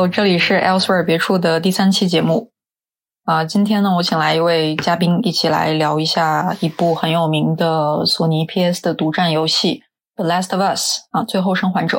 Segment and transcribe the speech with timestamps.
[0.00, 2.52] Hello，这里是 Elsewhere 别处的第三期节目。
[3.26, 9.82] 啊，今天呢，我请来一位嘉宾，一起来聊一下一部很有名的索尼 PS 的独占游戏
[10.16, 11.98] 《The Last of Us》啊，《最后生还者》。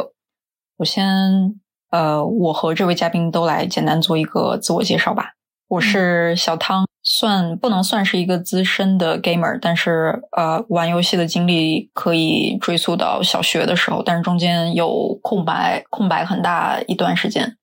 [0.79, 1.53] 首先，
[1.91, 5.33] 呃，我和这位嘉宾都来简单做一个自我介绍吧。
[5.67, 17.57] 我是小汤，算不能算是一个资深的 gamer，但是呃，玩游戏的经历可以追溯到小学的时候，但是中间有空白，空白很大一段时间。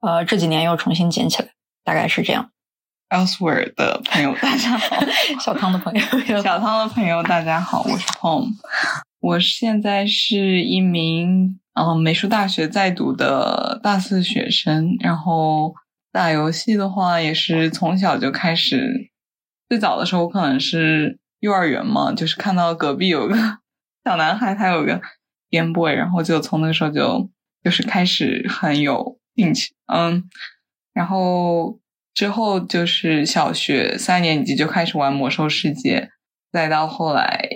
[0.00, 1.50] 呃，这几年又重新捡起来，
[1.84, 2.50] 大概是这样。
[3.10, 4.96] Elsewhere 的朋友，大家好；
[5.44, 6.00] 小汤的朋友，
[6.42, 7.82] 小汤的朋友，大家好。
[7.82, 8.46] 我是 Tom，
[9.20, 14.96] 我现在是一名嗯美术大学在读的大四学生。
[15.00, 15.74] 然后
[16.10, 19.10] 打游戏的话，也是从小就开始。
[19.68, 23.36] 最早的时候，可能是幼儿园嘛，就是看到隔壁有个
[24.04, 24.98] 小男孩，他有个
[25.50, 27.28] Game Boy，然后就从那个时候就
[27.62, 29.18] 就是开始很有。
[29.92, 30.28] 嗯，
[30.92, 31.78] 然后
[32.14, 36.10] 之后就是小学三年级就开始玩魔兽世界，
[36.52, 37.48] 再到后来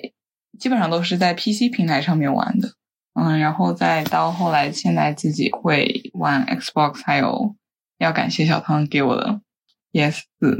[0.59, 2.69] 基本上都是在 PC 平台上面玩的，
[3.15, 7.55] 嗯，然后再到后来现在自己会玩 Xbox，还有
[7.99, 9.41] 要感谢小汤给我的
[9.93, 10.59] PS 四，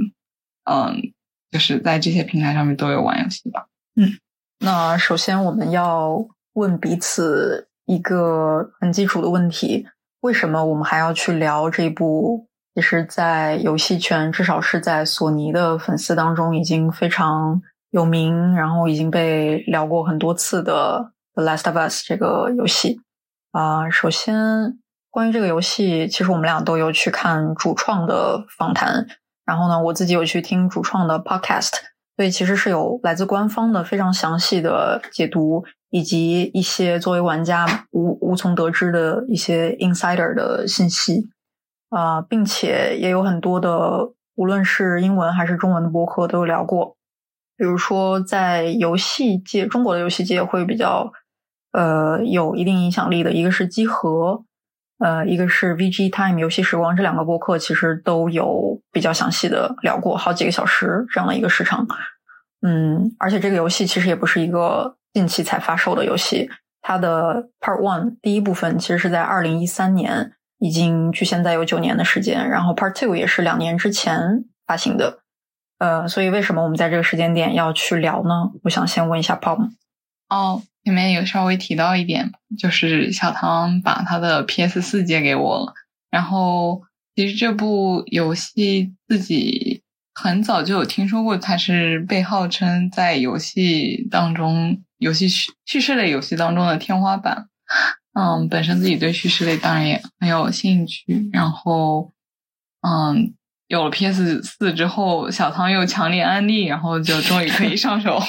[0.65, 1.13] 嗯，
[1.51, 3.69] 就是在这些平台上面都有玩游戏吧。
[3.97, 4.19] 嗯，
[4.59, 9.87] 那首先我们要问彼此一个很基础的问题。
[10.25, 12.49] 为什么我们还要去聊这部？
[12.75, 23.03] 其实，在游戏圈，至少是在索尼的粉丝当中，已经非常有名，然后已经被聊过很多次的《The Last of Us》这个游戏。
[23.53, 24.79] 啊，首先，
[25.11, 29.07] 关于这个游戏，其实我们俩都有去看主创的访谈，
[29.45, 31.73] 然后呢，我自己有去听主创的 Podcast，
[32.17, 35.65] 所以其实是有来自官方的非常详细的解读。
[35.95, 41.29] 以及一些作为玩家无无从得知的一些 insider 的信息
[41.89, 46.97] 啊，并且也有很多的，无论是英文还是中文的博客都有聊过。
[47.57, 51.13] 比如说，在游戏界，中国的游戏界会比较
[51.71, 54.43] 呃有一定影响力的，一个是机核，
[54.99, 61.87] 呃，一个是 VG Time 游戏时光，这两个播客其实都有比较详细的聊过，好几个小时这样的一个时长。
[62.63, 64.97] 嗯，而且这个游戏其实也不是一个。
[65.15, 66.51] 近期才发售的游戏，
[66.83, 72.47] 它的 Part One 第一部分其实是在二零一三年，已经距现在有九年的时间。
[72.51, 75.21] 然后 Part Two 也是两年之前发行的。
[75.79, 78.51] 呃，所以为什么我们在这个时间点要去聊呢？
[78.65, 79.71] 我想先问一下 Pop。
[80.29, 85.75] 哦，前面有稍微提到一点，就是小唐把他的 PS 四借给我了。
[86.11, 86.83] 然后
[87.15, 89.81] 其实这部游戏自己。
[90.17, 97.49] 很早就有听说过，它是被号称在游戏当中，游戏叙叙事类游戏当中的天花板。
[98.13, 101.29] 嗯，本身自己对叙事类当然也很有兴趣。
[101.33, 102.13] 然后，
[102.83, 103.35] 嗯，
[103.67, 108.21] 有了 PS 四之后，小汤又强烈安利，然后就终于可以上手，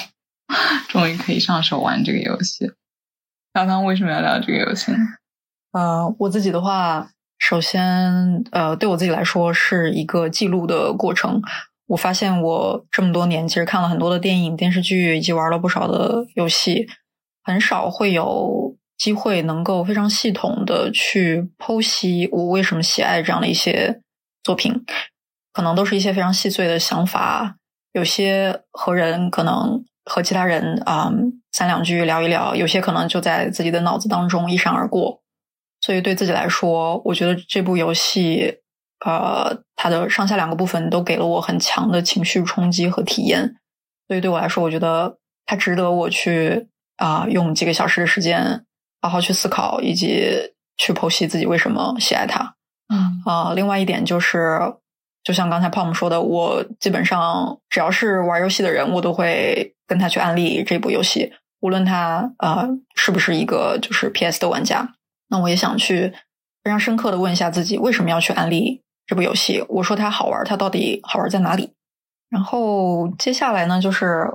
[0.88, 2.72] 终于可以上手玩这个游戏。
[3.54, 4.92] 小汤为什么要聊这个游戏？
[5.72, 11.40] 呃，我自己的话，首先，呃，对我自己来说是一个记录的过程。
[11.88, 16.88] 我发现我这么多年，其实看了很多的电影、电视剧，以及玩了不少的游戏，
[17.44, 24.00] 很少会有机会能够非常系统的去剖析我为什么喜爱这样的一些
[24.42, 24.84] 作品。
[25.52, 27.56] 可能都是一些非常细碎的想法，
[27.92, 31.12] 有些和人可能和其他人啊
[31.52, 35.22] 三两句聊一聊，有些可能就在自己的脑子当中一闪而过。
[35.80, 38.58] 所以对自己来说，我觉得这部游戏。
[39.04, 43.56] 呃，它的上下两个部分都给了我很强的情绪冲击和体验，
[44.08, 48.64] 所以对我来说，我觉得它值得我去啊用几个小时的时间
[49.02, 52.54] 好好去思考，以及去剖析自己为什么喜爱它。
[52.88, 54.60] 嗯啊，另外一点就是，
[55.22, 64.94] 就像刚才 Pom 说的，我基本上只要是玩游戏的人，我都会跟他去安利这部游戏，无论他啊是不是一个就是 PS 的玩家。
[65.28, 66.12] 那我也想去
[66.62, 68.82] 非常深刻的问一下自己，为什么要去安利？
[69.06, 71.72] 这部游戏，我说它好玩，它到底好玩在哪里？
[72.28, 74.28] 然后接下来呢，就是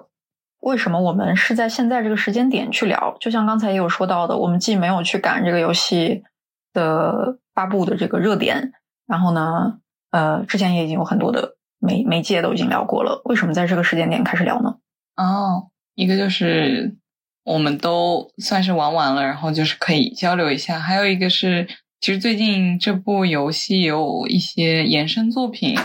[0.61, 3.17] 为什么我们是在现在这个时间点去聊？
[3.19, 6.23] 就像刚才也有说到的，我们既没有去赶这个游戏
[6.71, 8.71] 的发布的这个热点，
[9.05, 9.79] 然后呢，
[10.11, 14.77] 呃，之前也已经有很多的媒媒介都已经聊过了，为什么在这个时间点开始聊呢？
[15.17, 16.95] 哦，一个就是
[17.43, 21.67] 我们都算是玩完了，然后就是可以交流一下，还有一个是。
[22.01, 25.77] 其实最近这部游戏有一些衍生作品，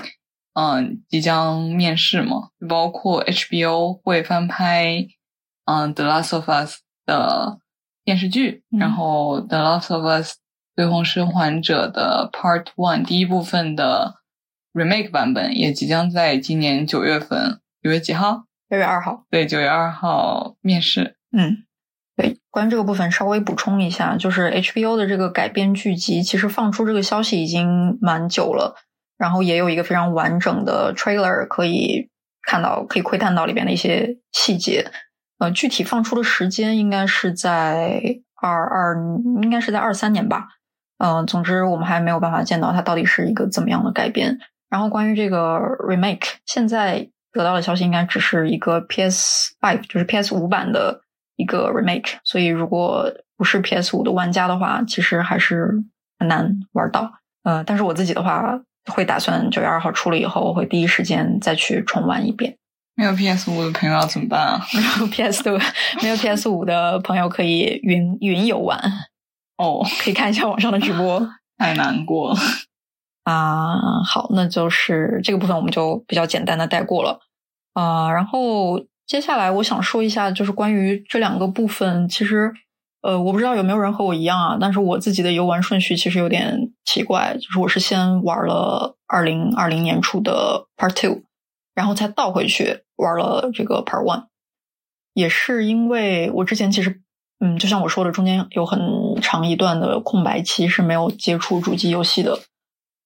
[0.54, 5.06] 嗯，即将面世嘛，包括 HBO 会翻拍，
[5.66, 7.60] 嗯，《The Last of Us》的
[8.02, 10.32] 电视剧，嗯然后《The Last of Us》
[10.74, 14.14] 最后生还者的 Part One 第一部分的
[14.72, 18.46] remake 版本也即将在今年九月份，九月几号？
[18.70, 19.26] 六月二号。
[19.28, 21.18] 对，九月二号面世。
[21.30, 21.65] 嗯，对，
[22.56, 28.74] 关于这个部分稍微补充一下，就是 HBO 的这个改编剧集，其实放出这个消息已经蛮久了，
[29.18, 32.08] 然后也有一个非常完整的 trailer 可以
[32.48, 34.90] 看到，可以窥探到里边的一些细节。
[35.38, 38.00] 呃，具体放出的时间应该是在
[38.40, 38.96] 二二，
[39.42, 40.48] 应该是在二三年吧。
[40.96, 44.38] 嗯、总之我们还没有办法见到它到底是一个怎么样的改编。
[44.70, 51.02] 然后关于这个 remake，现在得到的消息应该只是一个 PS Five，就是 PS 五版的
[51.36, 55.70] 一个 remake，所以如果不是 PS 五的玩家的话，其实还是
[56.18, 57.12] 很难玩到。
[57.44, 58.60] 呃，但是我自己的话，
[58.92, 62.56] 会打算九月二号出了以后，我会第一时间再去重玩一遍。
[62.94, 64.60] 没有 PS 五的朋友要怎么办啊？
[64.72, 65.58] 没有 PS 的，
[66.02, 68.80] 没有 PS 五的朋友可以云云游玩，
[69.58, 71.28] 哦， 可以看一下网上的直播。
[71.58, 72.36] 太难过了。
[73.24, 77.20] 啊，好，那就是这个部分我们就比较简单的带过了
[77.74, 82.52] 啊、然后接下来我想说一下，就是关于这两个部分，其实
[83.02, 91.22] 呃，我不知道有没有人和我一样啊，但是我自己的游玩顺序其实有点奇怪，就是我是先玩了二零二零年初的 Part Two，
[91.74, 94.26] 然后才倒回去玩了这个 Part One，
[95.14, 97.00] 也是因为我之前其实。
[97.38, 98.80] 嗯，就像我说的，中间有很
[99.20, 102.40] 长一段的空白期是没有接触主机游戏的，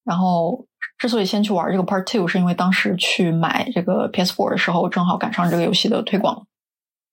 [0.05, 0.67] 然后
[1.01, 6.47] 之所以先去玩这个 Part Two，是因为当时去买这个 PS4 的时候，正好赶上这个游戏的推广，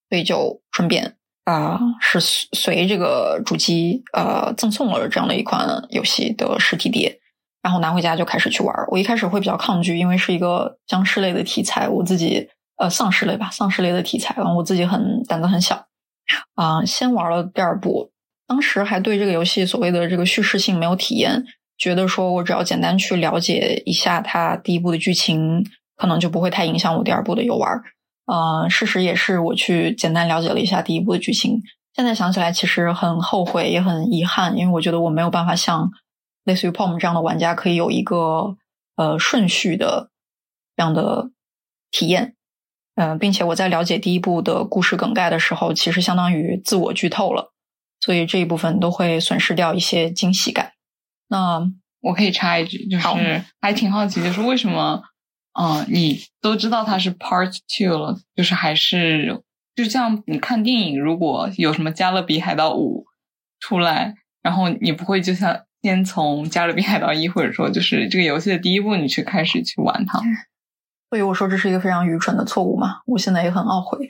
[0.10, 7.18] 所以就顺便啊、是随随这个主机呃赠送了这样的一款游戏的实体碟，
[7.63, 8.75] 然后拿回家就开始去玩。
[8.89, 15.88] 我一开始会比较抗拒，因为是一个僵尸类的题材，我自己呃丧尸类吧，丧尸类的题材，然后我自己很胆子很小
[16.56, 18.12] 啊、先玩了第二部，
[18.45, 21.45] 当时还对这个游戏所谓的这个叙事性没有体验，
[21.78, 25.64] 觉得说我只要简单去了解一下它第一部的剧情，
[25.96, 27.82] 可能就不会太影响我第二部的游玩。
[28.26, 31.62] 呃，事实也是，我去简单了解了一下第一部的剧情。
[31.94, 35.90] 现在想起来，其实很后悔，也很遗憾，因为我觉得我没有办法像
[36.44, 38.58] 类似于 POM 这样的玩家，可以有一个
[38.96, 40.10] 呃顺序的
[40.76, 41.32] 这样的
[41.90, 42.36] 体验。
[42.96, 47.54] 呃，并且我在了解第一部的故事梗概的时候，其实相当于自我剧透了，
[48.00, 50.74] 所以这一部分都会损失掉一些惊喜感。
[51.28, 51.62] 那
[52.02, 53.08] 我可以插一句，就是
[53.60, 55.02] 还挺好奇，就是为什么，
[55.60, 59.44] 嗯、你都知道它是 Part Two 了，就是还是
[59.76, 63.06] 就像你看电影，如果有什么《加勒比海盗五》
[63.60, 70.20] 出来，然后你不会就像先从《加勒比海盗一》或者说就是这个游戏的第一步，你去开始去玩它。
[71.10, 74.10] 所以我说这是一个非常愚蠢的错误嘛，我现在也很懊悔。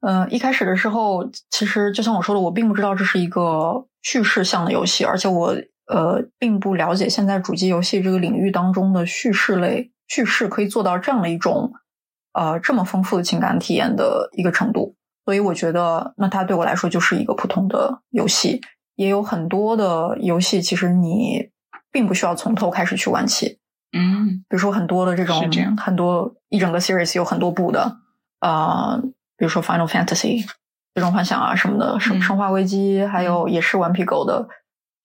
[0.00, 5.54] 呃，一开始的时候，其实就像我说的，我并不知道这是一个叙事向的游戏，而且我
[5.88, 11.72] 呃并不了解现在主机游戏这个领域当中的叙事类叙事可以做到这样的一种
[12.32, 14.94] 呃这么丰富的情感体验的一个程度。
[15.24, 18.60] 所以我觉得，那它对我来说就是一个普通的游戏。
[18.96, 21.50] 也有很多的游戏，其实你
[21.92, 23.58] 并不需要从头开始去玩起。
[23.96, 27.98] 嗯比如说很多的这种这很多一整个 series 有很多部的，
[28.40, 29.00] 呃，
[29.36, 30.44] 比如说 Final Fantasy
[30.94, 34.48] 最终幻想啊什么的，生嗯生化危机，还有也是顽皮狗的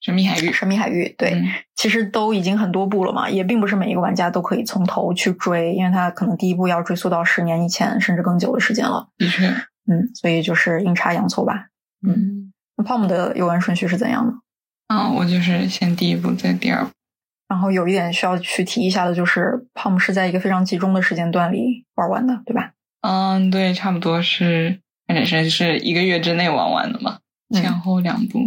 [0.04, 1.46] 神秘海域神秘海域，对，嗯
[1.76, 9.48] 其实都已经很多部了嘛，也并不是每一个玩家都可以从头去追，因为他可能第一部要追溯到十年以前甚至更久的时间了，的确，
[9.88, 11.68] 嗯，所以就是阴差阳错吧。
[12.06, 14.34] 嗯那 Palm 的游玩顺序是怎样的？
[14.88, 16.92] 啊，我就是先第一部，再第二部。
[17.48, 22.72] 然后有一点需要去提一下的就是，Palm 是在一个非常集中的时间段里玩完的，对吧？
[23.02, 27.20] 嗯，对，差不多是，反正是是一个月之内玩完的嘛，
[27.54, 28.40] 嗯前后两部。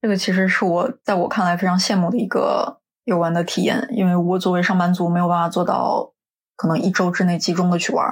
[0.00, 6.12] 这个其实是我在我看来非常羡慕的一个游玩的体验，因为我作为上班族没有办法做到
[6.56, 8.06] 可能一周之内集中的去玩，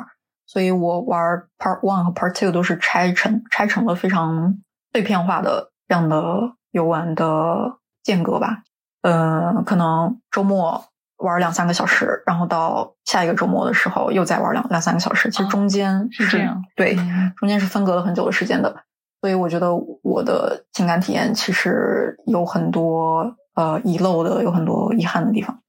[0.46, 1.20] 所以我玩
[1.58, 4.58] Part One 和 Part Two 都是拆成拆成了非常
[4.92, 8.62] 碎片化的这样的游玩的间隔吧。
[9.02, 10.84] 呃，可能周末
[11.18, 17.32] 玩两三个小时，然后到下一个周末的时候又再玩两两三个小时，其实哦中间是这样对，嗯。
[17.36, 18.84] 中间是分隔了很久的时间的，
[19.20, 25.62] 所以我觉得我的情感体验其实有很多呃遗漏的，有很多遗憾的地方。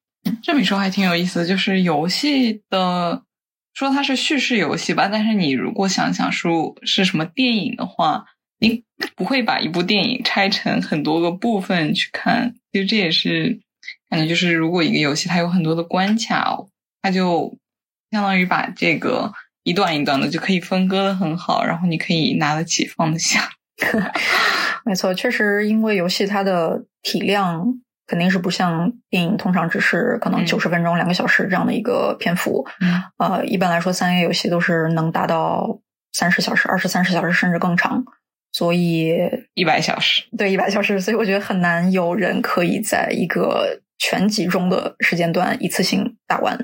[0.43, 3.23] 这么一说还挺有意思，就是游戏的
[3.73, 8.25] 说它是叙事游戏吧，但是你如果想想说是什么电影的话，
[8.59, 8.83] 你
[9.15, 12.53] 不会把一部电影拆成很多个部分去看。
[12.71, 13.59] 其实这也是
[14.09, 16.57] 感觉就是，如果一个游戏它有很多的关卡，
[17.01, 17.57] 它就
[18.11, 19.31] 相当于把这个
[19.69, 23.47] 一段一段的就可以分割的很好，然后你可以拿得起放得下。
[24.83, 27.63] 没错，确实，因为游戏它的体量
[28.07, 32.65] 肯定是不像电影，通常只是可能嗯九十分钟、两个小时这样的一个篇幅。
[32.81, 35.79] 嗯呃，一般来说，三 A 游戏都是能达到
[36.13, 38.03] 三十小时、二十三十小时甚至更长，
[38.51, 39.19] 所以
[39.53, 46.57] 一百小时，对一百小时，所以我觉得很难有人可以在一个全集中的时间段一次性打完。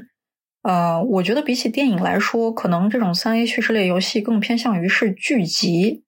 [0.68, 6.02] 呃，我觉得比起电影来说，可能这种三 A 叙事类游戏更偏向于是剧集，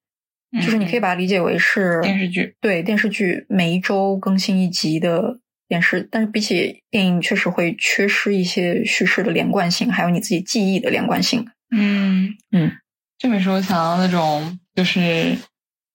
[0.54, 11.46] 就是你可以嗯把它理解为是电视剧，对电视剧每一周更新一集的电视，但是比起电影，确实会缺失一些叙事的连贯性，还有你自己记忆的连贯性。
[11.70, 12.72] 嗯嗯，
[13.20, 15.38] 这本书我想到那种就是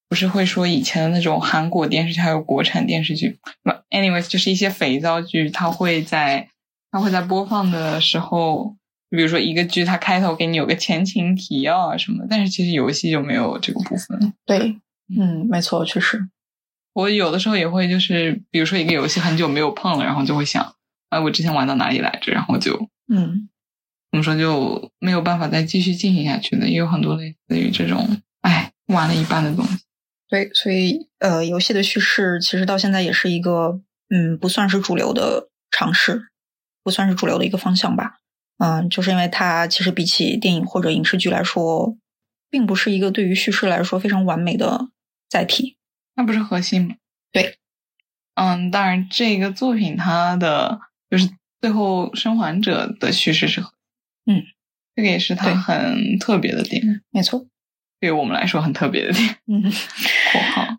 [0.09, 3.38] 不是会说以前的那种韩国电视剧还有国产电视剧。
[3.64, 6.47] 不，anyways 就是一些肥皂剧，它会在
[6.92, 8.76] 它会在播放的时候，
[9.11, 14.32] 比如说一个剧它开头给你有个前情提要啊什么，但是其实游戏就没有这个部分。
[14.46, 14.78] 对，
[15.18, 16.28] 嗯，没错，确实，
[16.92, 20.75] 我有的时候也会就是比如说一个游戏很久没有碰了，然后就会想，
[21.08, 23.49] 哎，我之前玩到哪里来着，然后就嗯，
[24.11, 28.06] 怎么说就没有办法再继续进行下去的，也有很多类似于这种，
[28.42, 29.78] 哎，玩了一半的东西。
[30.28, 36.28] 对，所以呃，游戏的叙事其实到现在也是一个嗯，不算是主流的尝试，
[36.82, 38.18] 不算是主流的一个方向吧。
[38.58, 41.96] 嗯，就是因为它其实比起电影或者影视剧来说，
[42.50, 44.88] 并不是一个对于叙事来说非常完美的
[45.28, 45.76] 载体。
[46.14, 46.94] 那不是核心吗？
[47.32, 47.58] 对，
[48.34, 53.72] 嗯，当然这个作品它的就是最后生还者的叙事是核
[54.26, 54.42] 心，嗯，
[54.94, 57.46] 这个也是它很特别的点，没错，
[57.98, 59.38] 对于我们来说很特别的点。
[59.46, 59.62] 嗯。
[60.32, 60.76] 括号，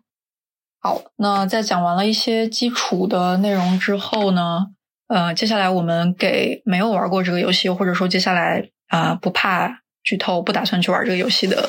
[0.80, 4.73] 好，那在讲完了一些基础的内容之后呢，
[5.06, 11.68] 呃，接下来我们给没有玩过这个游戏，或者说接下来啊、不怕剧透、不打算去玩这个游戏的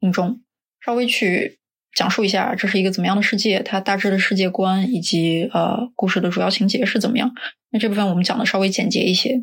[0.00, 0.40] 听众，
[0.84, 1.58] 稍微去
[1.94, 7.32] 讲述一下这是一个怎么样的世界，它大致的世界观以及呃故事的主要情节是怎么样。
[7.70, 9.42] 那这部分我们讲的稍微简洁一些。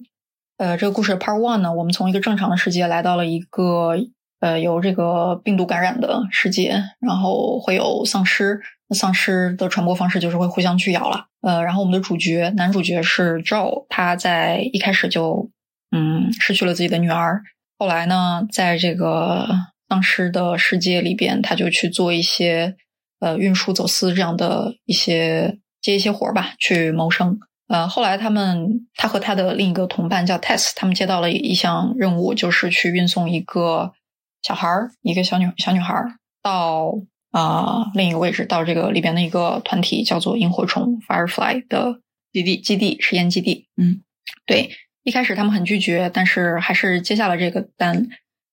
[0.58, 3.96] 呃，这个故事 Part One 呢，我们从一个正常的世界来到了一个
[4.39, 11.27] 呃由这个病毒感染的世界，然后会有丧尸，那丧尸的传播方式就是会互相去咬了。
[11.48, 15.50] 呃，然后我们的主角男主角是 Joe，他在一开始就
[15.92, 17.42] 嗯失去了自己的女儿，
[17.80, 19.48] 后来呢，在这个
[19.88, 22.75] 丧尸的世界里边，他就去做一些
[23.22, 27.39] 呃运输、走私这样的一些接一些活儿吧，去谋生。
[27.70, 33.94] 呃，后来他们他和他的另一个同伴叫 Tess，他们接到了一项任务，就是去运送一个
[34.42, 36.12] 小孩儿，一个小女小女孩儿
[36.44, 36.92] 到
[37.38, 42.01] 啊、呃另一个位置，到这个里边的一个团体叫做萤火虫 Firefly 的
[42.34, 43.67] 基地基地实验基地。
[43.77, 44.01] 嗯，
[44.48, 44.72] 对，
[45.03, 48.08] 一开始他们很拒绝，但是还是接下了这个单。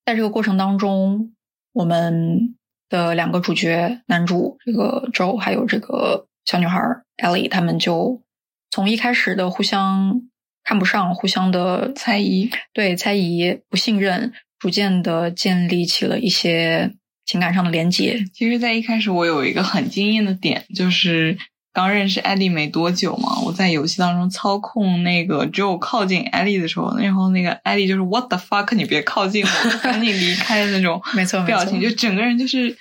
[0.05, 1.33] 在这个过程当中，
[1.73, 2.55] 我们
[2.87, 6.79] 的两个主角男主这个 Joe 还有这个小女孩
[7.17, 8.21] Ellie，他们就
[8.69, 10.21] 从一开始的互相
[10.63, 16.93] 看不上、互相的猜疑，对猜疑、不信任，逐渐的建立起了一些
[17.25, 18.23] 情感上的连接。
[18.33, 21.37] 其实，在一开始我有一个很惊艳的点，就是
[21.73, 32.77] 刚认识艾丽没多久嘛，我在游戏当中操控那个 Joe 靠近艾丽的时候，然后那个艾丽就是 What the fuck，你别靠近我，赶紧离开的那种没错没错表情，就整个人就是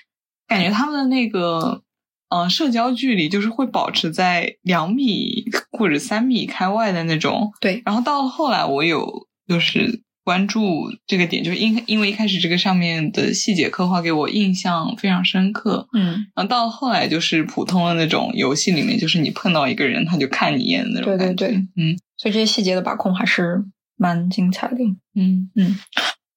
[0.47, 1.83] 感觉他们的那个。
[2.31, 21.35] 嗯，社交距离就是会保持在两米或者三米开外的那种，对，然后到了后来，我有就是关注这个点，就是因因为一开始这个上面的细节刻画给我印象非常深刻，嗯，然后到后来就是普通的那种游戏里面，就是你碰到一个人，他就看你一眼的那种感觉。
[21.35, 23.63] 对对对嗯所以这些细节的把控还是
[23.97, 24.77] 蛮精彩的。
[25.15, 25.77] 嗯嗯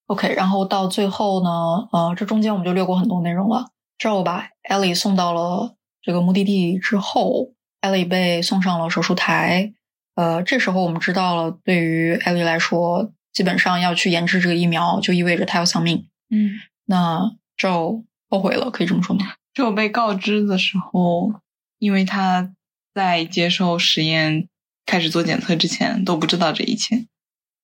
[0.06, 1.50] OK，然后到最后呢，
[1.92, 3.66] 呃，这中间我们就略过很多内容了。
[3.96, 7.52] 之后把 Ellie 送到了这个目的地之后
[7.82, 9.72] ，Ellie 被送上了手术台。
[10.14, 16.08] 呃，这时候我们知道了，对于 Ellie 来说，基本上要去研制这个疫苗，就意味着他要丧命。
[16.28, 19.34] 嗯，那 Joe 后悔了，可以这么说吗？
[19.54, 21.34] 就我被告知的时候，
[21.78, 22.52] 因为他
[22.92, 24.48] 在接受实验、
[24.84, 27.06] 开始做检测之前都不知道这一切，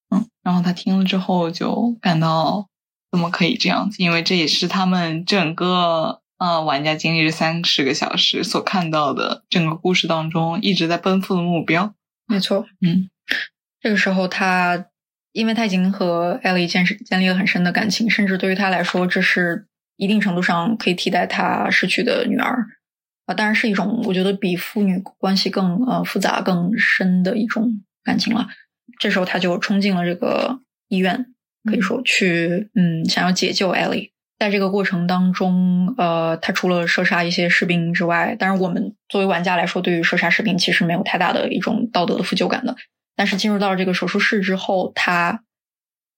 [0.09, 2.69] 嗯，然后他听了之后就感到
[3.11, 4.01] 怎么可以这样子？
[4.01, 11.93] 因为这也是他们整个呃玩家经历这三十个小时所看到的整个故事当中一直在奔赴的目标。
[12.27, 13.09] 没错，嗯，
[13.81, 14.85] 这个时候他，
[15.35, 22.65] 因为他已经和艾丽建建立了很深的感情，甚至对于他来说，这是一定程度上可以替代他失去的女儿
[23.25, 28.47] 啊、当然是一种我觉得比父女关系更呃复杂、更深的一种感情了。
[28.97, 31.25] 这时候他就冲进了这个医院，
[31.69, 34.13] 可以说去嗯想要解救艾丽。
[34.39, 42.77] 在这个过程当中，呃，他除了射杀一些士兵之外，当然我们作为玩家来说，对于射杀士兵其实没有太大的一种道德的负疚感的。
[43.15, 45.43] 但是进入到这个手术室之后，他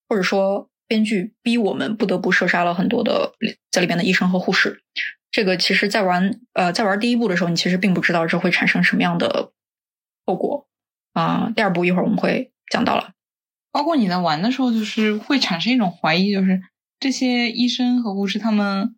[0.08, 3.34] 或者说编剧逼我们不得不射杀了很多的
[3.70, 4.82] 在里边的医生和护士。
[5.30, 9.52] 这个其实，在玩呃在玩第一部的时候，你其实并不知道这会产生什么样的
[10.24, 10.66] 后果
[11.12, 11.52] 啊。
[11.54, 13.12] 第二部一会儿我们会讲到了，
[13.70, 16.62] 包括你在玩的时候，就是会产生一种怀疑，就是
[16.98, 18.96] 这些医生和护士他们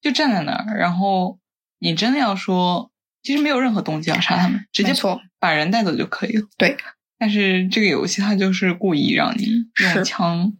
[0.00, 1.40] 就站在那儿，然后
[1.80, 2.92] 你真的要说，
[3.24, 6.46] 其实没有任何动机要杀他们，直接错把人带走就可以了。
[6.56, 6.76] 对，
[7.18, 9.46] 但是这个游戏它就是故意让你
[9.94, 10.52] 用枪，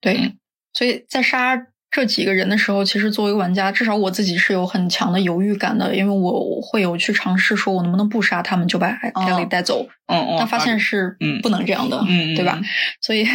[0.00, 0.34] 对，
[0.72, 1.66] 所以在杀。
[1.92, 9.84] 这几个人的时候，其实作为玩家，至少我自己是有很强的犹豫感的，因为我会有去尝试说，我能不能不杀他们就把艾莉带走？
[10.06, 12.60] 嗯嗯，但发现是不能这样的，嗯对吧？
[13.00, 13.26] 所以，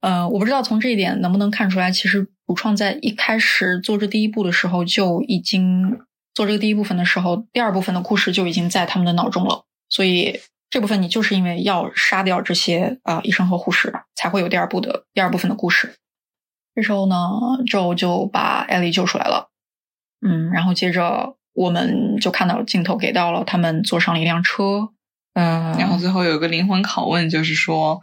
[0.00, 5.98] 呃，我不知道从这一点能不能看出来，其实主创在一开始做这第一步的时候就已经
[6.34, 9.64] 做这个第一部分的时候，第二部分的故事就已经在他们的脑中了。
[9.88, 10.38] 所以
[10.74, 15.94] 这部分你就是因为要杀掉这些啊医生和护士，才会有第二部的第二部分的故事。
[16.74, 17.14] 这时候呢
[17.64, 19.50] ，Joe 就把艾莉救出来了。
[20.20, 24.88] 嗯，然后接着我们就看到镜头给到了他们坐上了一辆车。
[25.34, 28.00] 嗯，然后最后有个灵魂拷问，就是说，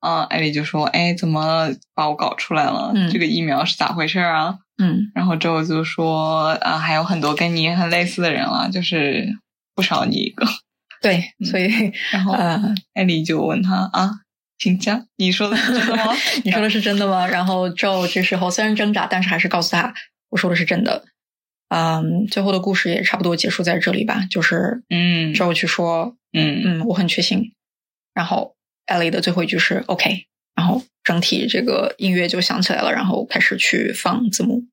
[0.00, 2.94] 嗯，艾莉就说：“哎，怎么把我搞出来了？
[3.12, 9.38] 这个疫苗是咋回事啊？”嗯，然后 Joe 就说：“啊，还有很多跟你很类似的人了，就是
[9.74, 10.46] 不少你一个。”
[11.06, 12.32] 对，所以然后
[12.94, 14.10] 艾丽就问他啊。
[14.58, 16.14] 请讲，你说的是真的吗？
[16.42, 17.26] 你说的是真的吗？
[17.28, 19.92] 然后 Joe 这时候虽然挣扎，但是还是告诉他
[20.30, 21.04] 我说的是真的。
[21.68, 24.26] 嗯，最后的故事也差不多结束在这里吧。
[24.30, 27.52] 就是嗯，Joe 去说嗯嗯，我很确信。
[28.14, 30.24] 然后 Ellie 的最后一句是 OK。
[30.54, 34.64] 然后整体这个音乐就响起来了，然后开始去放字幕。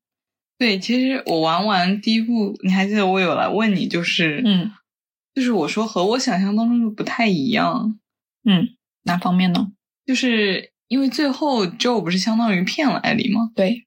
[0.56, 4.72] 对，其实我玩完第一部，你还记得我有来问你，就是嗯，
[5.34, 7.98] 就是我说和我想象当中的不太一样，
[8.44, 8.68] 嗯。
[9.06, 9.68] 哪方面呢？
[10.06, 13.50] 就是因为最后 Joe 不是相当于骗了艾莉吗？
[13.54, 13.86] 对。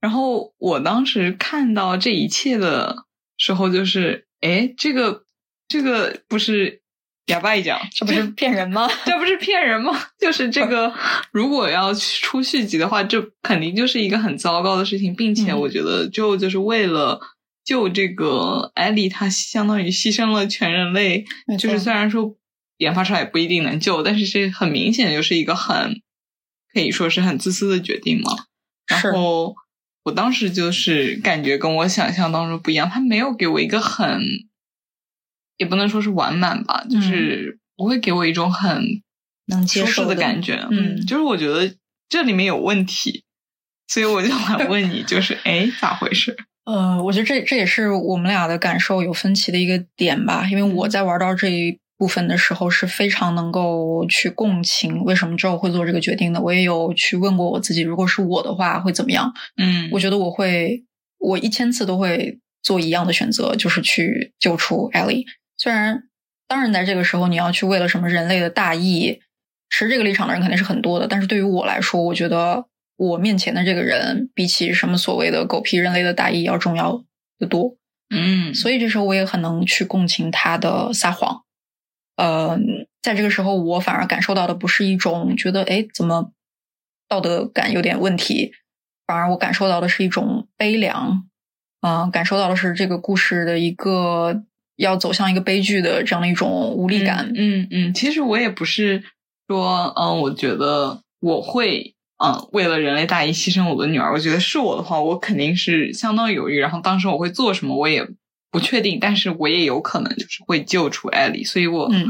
[0.00, 3.06] 然后我当时看到这一切的
[3.38, 5.24] 时候，就是哎，这个
[5.66, 6.80] 这个不是
[7.26, 8.88] 哑巴一讲，这不是骗人吗？
[9.04, 9.92] 这不是骗人吗？
[10.20, 10.94] 就是这个，
[11.32, 17.20] 如果要出续集的话，这肯定就是一个很糟糕的事情，并且我觉得 Joe 就是为了
[17.66, 21.26] 救这个艾莉，他相当于牺牲了全人类。
[21.58, 22.34] 就是虽然说。
[22.78, 26.02] 研发出来也不一定能救，但是这很明显就是一个很
[26.74, 28.32] 可以说是很自私的决定嘛。
[28.86, 29.54] 然后
[30.02, 34.20] 我当时就是感觉跟我想象当中不一样，他没有给我一个很，
[35.56, 39.02] 也不能说是完满吧，就是不会给我一种很
[39.46, 40.68] 能接受的感觉。
[40.70, 41.74] 嗯，就是我觉得
[42.10, 43.24] 这里面有问题，
[43.88, 46.36] 所以我就来 问你，就是哎，咋回事？
[46.66, 51.80] 呃，我觉得这这也是我们俩的感受有分歧的一个点吧，因为我在玩到这一。
[51.98, 56.38] 部分的时候是非常能够去共情，为什么之后会做这个决定的？
[56.38, 59.32] 我也有去问过我自己，如果是我的话会怎么样？
[59.56, 60.84] 嗯，我觉得我会，
[61.18, 65.24] 我一千次都会做一样的选择，就是去救出艾莉。
[65.56, 66.02] 虽然，
[66.46, 69.18] 当然在这个时候你要去为了什么人类的大义，
[69.70, 71.08] 持这个立场的人肯定是很多的。
[71.08, 77.04] 但是对于我来说，我觉得我面前的这个人，比起什么所谓的狗屁人类的大义要重要
[77.38, 77.76] 的多。
[78.08, 81.42] 嗯，所以这时候我也很能去共情他的撒谎。
[82.16, 82.58] 呃，
[83.02, 86.30] 在这个时候，我反而感受到的不是一种觉得，哎，怎么
[87.08, 88.52] 道德感有点问题，
[89.06, 91.28] 反而我感受到的是一种悲凉，
[91.80, 94.44] 啊，感受到的是这个故事的一个
[94.76, 97.32] 要走向一个悲剧的这样的一种无力感。
[97.34, 99.02] 嗯嗯，其实我也不是
[99.48, 104.12] 说，嗯，我觉得我会，嗯，为了人类大义牺牲我的女儿。
[104.12, 108.08] 我觉得是我的话，我肯定是相当犹豫，然后当时我会做什么，我也。
[108.48, 112.06] 不确定，但是我也有可能就是会救出艾莉，所以我嗯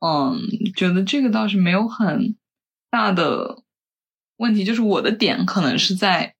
[0.00, 0.38] 嗯
[0.76, 2.36] 觉得这个倒是没有很
[2.90, 3.62] 大的
[4.36, 6.34] 问题，就是我的点可能是在，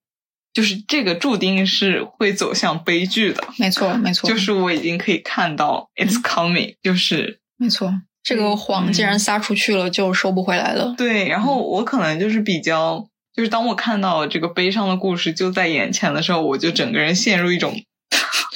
[0.53, 7.91] 就是这个注定是会走向悲剧的，没错没错，就是我已经可以看到 it's coming，就是没错，
[8.29, 10.95] 这个谎既然撒出去了，就收不回来了。
[10.99, 17.75] 对，然后我可能就是比较，就是当我看到这个悲伤的故事就在眼前的时候，我就整个人陷入一种。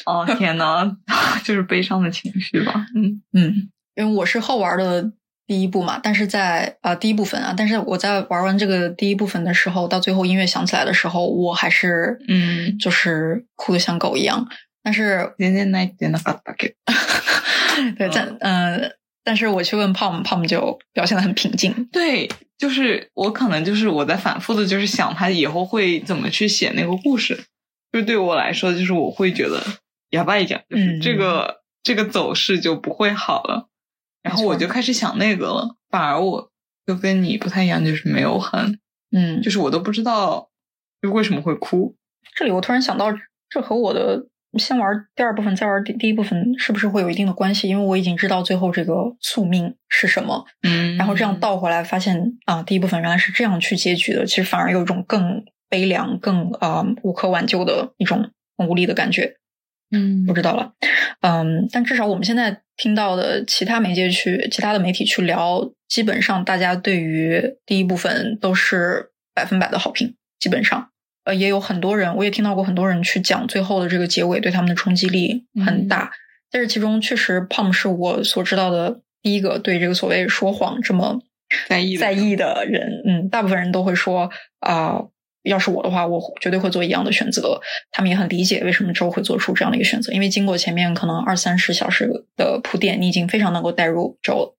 [0.04, 0.94] 哦天呐，
[1.42, 2.84] 就是悲伤的情绪吧。
[2.94, 5.10] 嗯嗯，因为我是后玩的
[5.46, 14.46] 第一部嘛，但是在啊第一部分啊，但是我在玩完这个第一部分的时候，到最后音乐响起来的时候，我还是嗯，就是哭的像狗一样。
[14.82, 15.32] 但是
[17.96, 18.92] 对，但嗯，
[19.24, 21.88] 但是我去问 Pom，Pom 就表现的很平静。
[21.92, 27.44] 对，就是我可能就是我在反复的，就是想他以后会怎么去写那个故事。
[27.92, 29.62] 就对我来说，就是我会觉得
[30.10, 33.68] 哑巴一讲，就是这个、这个走势就不会好了，
[34.22, 35.76] 然后我就开始想那个了。
[35.90, 36.50] 反而我
[36.86, 38.78] 就跟你不太一样，就是没有很，
[39.10, 40.48] 嗯，就是我都不知道
[41.02, 41.94] 就为什么会哭。
[42.34, 43.12] 这里我突然想到，
[43.50, 44.26] 这和我的
[44.58, 47.68] 先玩第二部分再玩第第一部分是不是会有一定的关系？
[47.68, 59.36] 因为我已经知道最后这个宿命是什么，嗯然后这样倒回来发现啊，第一部分原来是这样去结局的，其实反而有一种更悲凉、更啊、无可挽救的一种很无力的感觉。
[59.94, 60.72] 嗯不知道了，
[61.20, 70.88] 嗯，但至少我们现在听到的其他媒介去、其他的媒体去聊，基本上大家对于第一部分都是百分百的好评，基本上，
[71.24, 76.10] 呃，也有很多人，我也听到过很多人去讲最后的这个结尾对他们的冲击力很大，
[76.50, 81.20] 但是其中确实 Pom 是我所知道的第一个对这个所谓说谎这么
[81.68, 84.30] 在意在意的人，嗯，大部分人都会说
[84.60, 84.96] 啊、
[85.42, 87.60] 要是我的话，我绝对会做一样的选择。
[87.90, 94.56] 他们也很理解为什么周会做出这样的一个选择，因为经过前面可能二三十小时的铺垫，你已经非常能够带入周了，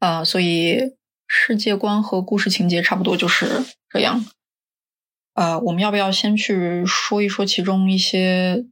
[0.00, 0.92] 啊、所以
[1.26, 3.46] 世界观和故事情节差不多就是
[3.90, 4.24] 这样。
[5.36, 8.64] 呃，我们要不要先去说一说其中一些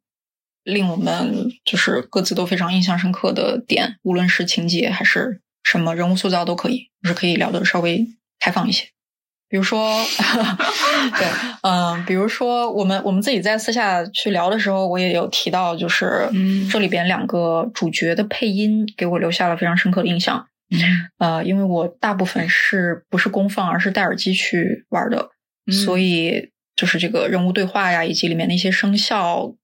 [0.64, 8.06] 令我们就是各自都非常印象深刻的点，无论是情节还是什么人物塑造都可以，就是可以聊的稍微
[8.40, 8.86] 开放一些。
[9.46, 10.02] 比如说，
[11.16, 11.28] 对，
[11.62, 20.48] 嗯、比如说我们我们自己在私下去聊的时候，我也有提到，就是嗯这里边两个主角的配音给我留下了非常深刻的印象。
[20.70, 20.80] 嗯
[21.18, 25.28] 呃，因为我大部分是不是公放，而是戴耳机去玩的，
[25.66, 29.54] 嗯所以就是这个人物对话呀，以及里面的一些声效，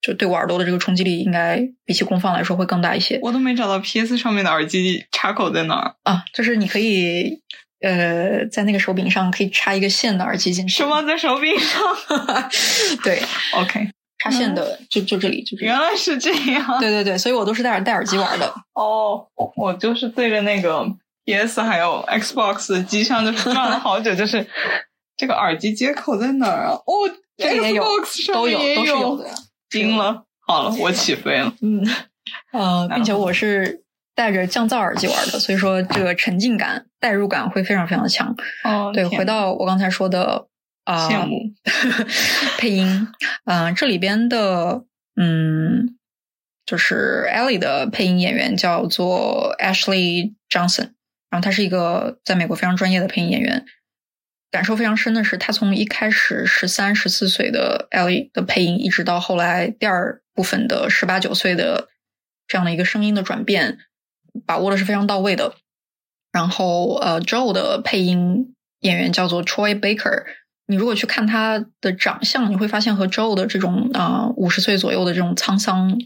[0.00, 6.24] 就对我耳朵的这个冲击力，应该比起功放来说会更大一些我都没找到 PS 上面的耳机插口在哪儿，啊。
[6.34, 7.40] 就是你可以
[7.80, 11.82] 呃，在那个手柄上可以插一个线的耳机进去，什么在手柄上
[13.04, 13.22] 对？
[13.56, 15.78] OK，插线的就就这里，就这里原。
[15.78, 16.78] 来是这样。
[16.80, 18.46] 对对对，所以我都是戴耳戴耳机玩的。
[18.74, 20.86] 哦，我我就是对着那个
[21.26, 24.46] PS 还有 Xbox 的机箱，就是转了好久，就是
[25.24, 26.72] 这个耳机接口在哪儿啊？
[26.84, 26.92] 哦，
[27.38, 27.82] 这里也有
[28.34, 29.30] 都有都是有的。
[29.70, 31.50] 惊了，好了，我起飞了。
[31.62, 31.82] 嗯，
[32.52, 33.82] 呃，并且我是
[34.14, 38.36] 戴着降噪耳机玩的，所以说这个沉浸感、代入感会非常非常的强。
[38.64, 40.46] 哦，对，回到我刚才说的
[40.84, 41.38] 啊，羡慕
[42.58, 43.08] 配音，
[43.46, 44.84] 嗯、这里边的
[45.16, 45.96] 嗯，
[46.66, 50.90] 就是 Ellie 的配音演员叫做 Ashley Johnson，
[51.30, 53.64] 然后他是一个在美国非常专业的配音演员。
[54.54, 61.88] 感受非常深的是，他从一开始十三、十四岁的 Ellie 的配音，一直到后来第二部分的十八九岁的
[62.46, 63.78] 这样的一个声音的转变，
[64.46, 65.56] 把握的是非常到位的。
[66.30, 70.22] 然后呃，Joe 的配音演员叫做 Troy Baker。
[70.68, 75.98] 你如果去看他的长相，你会发现和 Joe 的这种啊五十岁左右的这种沧桑、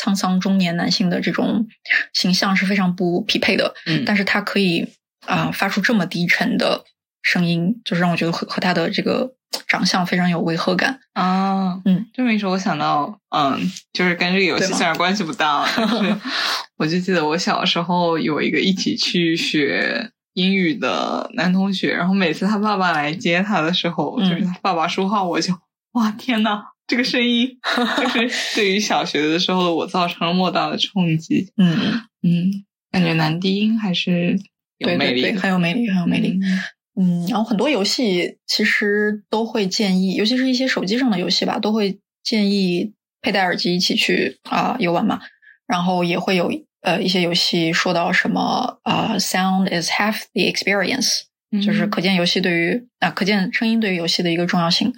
[0.00, 1.66] 沧桑中年男性的这种
[2.12, 3.74] 形象是非常不匹配的。
[3.86, 4.86] 嗯但是他可以
[5.26, 6.84] 啊、发出这么低沉的
[7.22, 9.34] 声音，就是让我觉得和和他的这个
[9.66, 11.00] 长相非常有违和感。
[11.12, 13.58] 啊，嗯，这么一说，我想到，嗯，
[13.92, 16.16] 就是跟这个游戏虽然关系不大，但是
[16.78, 25.52] 我就记得我小时候有一个一起去学英语的男同学，然后每次他爸爸来接他的时候，嗯就是他爸爸说话，我就
[25.92, 27.48] 哇天呐，这个声音
[27.98, 31.52] 就是对于小学的时候的我造成了莫大的冲击。
[31.56, 34.38] 嗯，嗯，感觉男低音还是
[34.78, 36.38] 有对对对，魅力，很有魅力，很有魅力。
[36.40, 36.58] 嗯
[36.94, 45.20] 嗯，然后很多游戏其实都会建议，尤其是一些手机上的游戏吧，都会建议佩戴耳机一起去啊、游玩嘛。
[45.66, 46.50] 然后也会有
[46.80, 51.20] 呃一些游戏说到什么啊、s o u n d is half the experience，
[51.64, 54.92] 就是嗯可见游戏对于啊、可见声音对于游戏的一个重要性。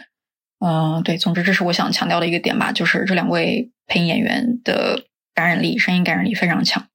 [0.64, 6.86] 嗯、对，总之这是我想强调的一个点吧，就是这两位配音演员的感染力，声音感染力非常强。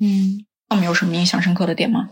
[0.00, 2.08] 嗯，那我们有什么印象深刻的点吗？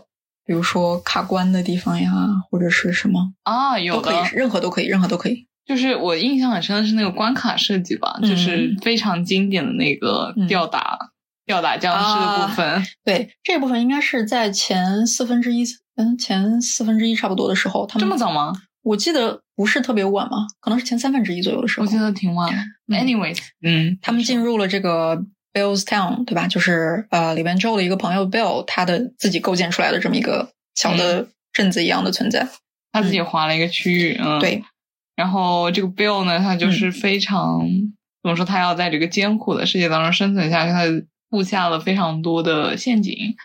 [0.47, 2.11] 比如说卡关的地方呀，
[2.49, 3.33] 或者是什么？
[3.43, 5.45] 啊，有的都可以，任何都可以，任何都可以。
[5.65, 10.97] 就是我印象很深的是那个关卡设计吧，嗯就是非常经典的那个嗯吊打、
[11.45, 12.81] 吊打僵尸的部分。
[13.03, 15.65] 对，这部分应该是在前四分之一，
[15.97, 18.53] 嗯，前四分之一差不多的时候，他们这么早吗？
[18.83, 21.85] 我记得不是特别晚嘛，可能是前三分之一左右的时候。
[21.85, 22.49] 我记得挺晚
[22.87, 25.21] Anyways，嗯，他们进入了这个
[25.57, 26.47] Bill's Town，对吧？
[26.47, 32.47] 就是呃，里边 Joe 的一个朋友 Bill，他的自己构建出来的这么一个小的镇子一样的存在。
[32.91, 34.39] 他自己划了一个区域，嗯，。
[34.39, 34.63] 对，
[35.15, 37.67] 然后这个 Bill 呢，他就是非常、
[38.21, 43.35] 怎么说，他要在这个艰苦的世界当中生存下去，他布下了非常多的陷阱，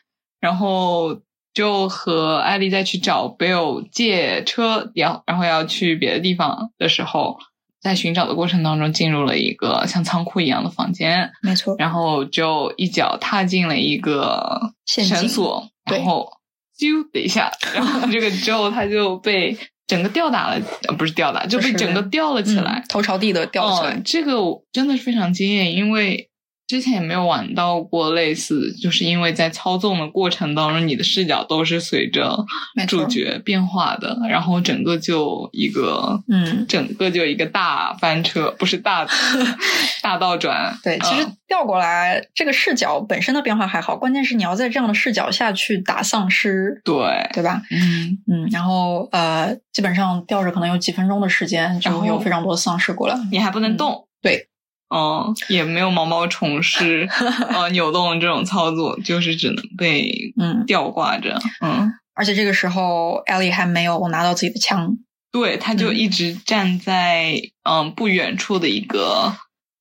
[0.41, 1.21] 然后
[1.55, 7.39] 就和艾丽再去找 Bill 借车，要然后要去别的地方的时候，
[7.83, 11.75] 在寻找的过程当中进入了一个像仓库一样的房间，没错。
[11.79, 16.31] 然后就一脚踏进了一个绳索，然后
[16.79, 24.01] 啾的一下，然后这个之后他就被整个吊打了，呃，不是吊打，就被整个吊了起来，头朝地的吊起来。
[24.05, 24.35] 这个
[24.73, 26.31] 真的是非常惊艳，因为。
[26.73, 32.47] 之前也没有玩到过类似，就是因为在操纵的过程当中，你的视角都是随着
[32.89, 39.07] 主角变化的，然后整个就一个，嗯，整个就一个大翻车，不是大
[40.03, 40.75] 大倒转。
[40.83, 46.95] 对，其实调过来这个视角本身的变化还好，关键是你要在这样的视角下去打丧尸，对
[47.35, 47.61] 对吧？
[47.71, 54.49] 嗯嗯，然后呃，基本上吊着可能有几分钟的时间，然后有非常多的丧尸过来，你还不能动，对。
[54.93, 57.09] 嗯，也没有毛毛虫式
[57.51, 61.39] 呃扭动这种操作，就是只能被嗯吊挂着。
[61.65, 64.99] 嗯，而且这个时候艾莉还没有拿到自己的枪，
[65.33, 69.35] 对，他就一直站在嗯不远处的一个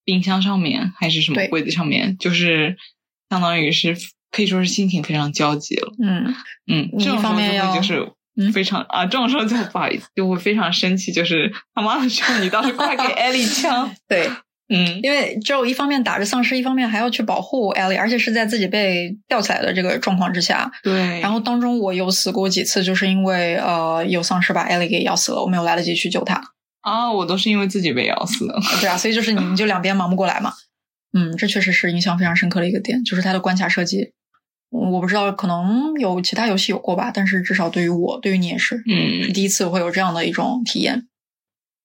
[0.05, 2.77] 冰箱上面，还是什么柜子上面，就是
[3.29, 3.97] 相当于是
[4.31, 5.93] 可以说是心情非常焦急了。
[6.01, 6.33] 嗯
[6.71, 8.09] 嗯，这种方面要就是
[8.53, 14.29] 非常啊，这种时候就不好意思，就会非常生气，就是他妈的说你倒是快给 艾莉枪，对。
[14.73, 20.71] 嗯，因为只有一方面打着丧尸，一方面还要去保护艾莉，而且是在自己被吊起来的这个状况之下。
[20.81, 21.19] 对。
[21.19, 26.41] 然后当中我有死过几次，就是因为呃有丧尸把艾莉给咬死了，我没有来得及去救她。
[26.81, 28.57] 啊，我都是因为自己被咬死的。
[28.79, 30.53] 对啊，所以就是你们就两边忙不过来嘛。
[31.13, 34.13] 嗯，这确实是印象非常深刻的一个点，就是它的关卡设计。
[34.69, 41.07] 我不知道可能有其他游戏有过吧，但是至少对于我，对于你也是，嗯，是第一次会有这样的一种体验。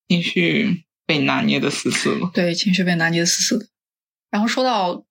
[0.06, 0.85] 继续。
[1.06, 3.66] 被拿捏的死死的，对，情绪被拿捏的死死的。
[4.30, 5.04] 然后说到，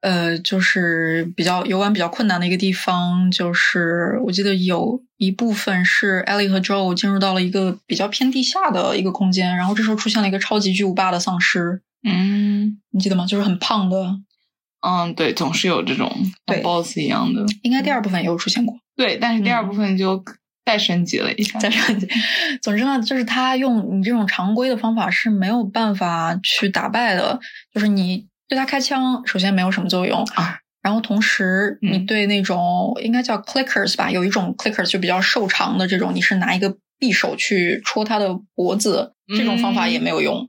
[0.00, 11.82] 呃，就是比较游玩比较困难的一个地方，就是我记得有一部分是 Ellie 和 Joe 进入到了一个比较偏地下的一个空间，然后这时候出现了一个超级巨无霸的丧尸。
[12.04, 13.26] 嗯，你记得吗？
[13.26, 14.20] 就是很胖的。
[14.86, 16.10] 嗯，对，总是有这种
[16.46, 17.44] 对 boss 一样的。
[17.62, 18.78] 应该第二部分也有出现过。
[18.96, 20.24] 对，但是第二部分就。
[20.70, 22.08] 再升级了一下，再升级。
[22.62, 27.40] 总之呢，就是他用你这种常规的方法是没有办法去打败的。
[27.74, 30.58] 就是你对他开枪，首先没有什么作用啊。
[30.80, 40.48] 然后同时，你对那种应该叫 clickers 吧，有一种 clickers 就比较瘦长的这种，你是拿一个匕首去戳他的脖子，这种方法也没有用。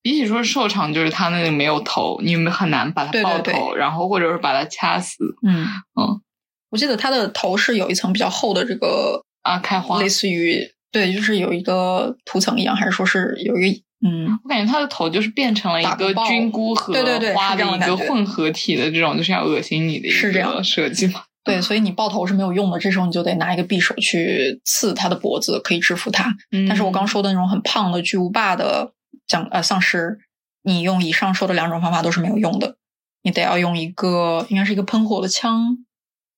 [0.00, 5.36] 比起说瘦长，就是他那里没有头，你们很难把它爆头，然后或者是把它掐死。
[5.46, 5.66] 嗯
[6.00, 6.22] 嗯，
[6.70, 9.22] 我记得他的头是有一层比较厚的这个。
[9.42, 16.94] 啊，开花，类似于对，就是有一个涂层一样，还是说是有一个嗯，我感觉他的头就是变成了一个菌菇和
[17.34, 21.22] 花的一个混合体的这种，就是要恶心你的一个设计嘛。
[21.42, 26.34] 对，所以你爆头是没有用的，这时候你就得拿一个匕首去刺他的脖子，可以制服他。
[26.68, 28.92] 但是我刚说的那种很胖的巨无霸的
[29.26, 30.18] 僵呃丧尸，
[30.62, 32.76] 你用以上说的两种方法都是没有用的，
[33.22, 35.78] 你得要用一个应该是一个喷火的枪，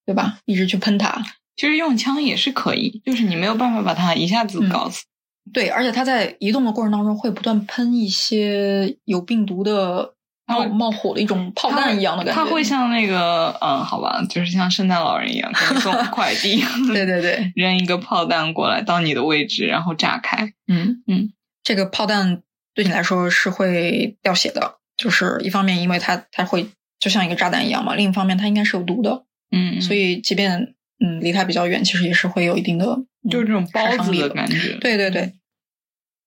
[0.06, 0.38] 对吧？
[0.46, 1.22] 一直去喷它。
[1.62, 5.04] 其实用枪也是可以，就是你没有办法把它一下子搞死。
[5.52, 10.12] 对，而且它在移动的过程当中会不断喷一些有病毒的
[10.44, 12.44] 冒冒火的一种炮弹一样的感觉。
[12.44, 16.60] 它会像那个嗯，好吧，就是像圣诞老人一样给你送快递。
[16.92, 20.52] 对对对， 扔一个炮弹过来到你的位置，然后炸开。
[20.66, 22.42] 嗯嗯，这个炮弹
[22.74, 26.66] 对你来说是会掉血的，就是一方面因为它它会
[26.98, 29.22] 就像一个炸弹一样嘛，另一方面它应该是有毒的。
[29.52, 30.74] 嗯，所以即便。
[31.02, 32.84] 嗯，离它比较远，其实也是会有一定的，
[33.30, 34.78] 就是这种包子的感觉。
[34.80, 35.32] 对对对。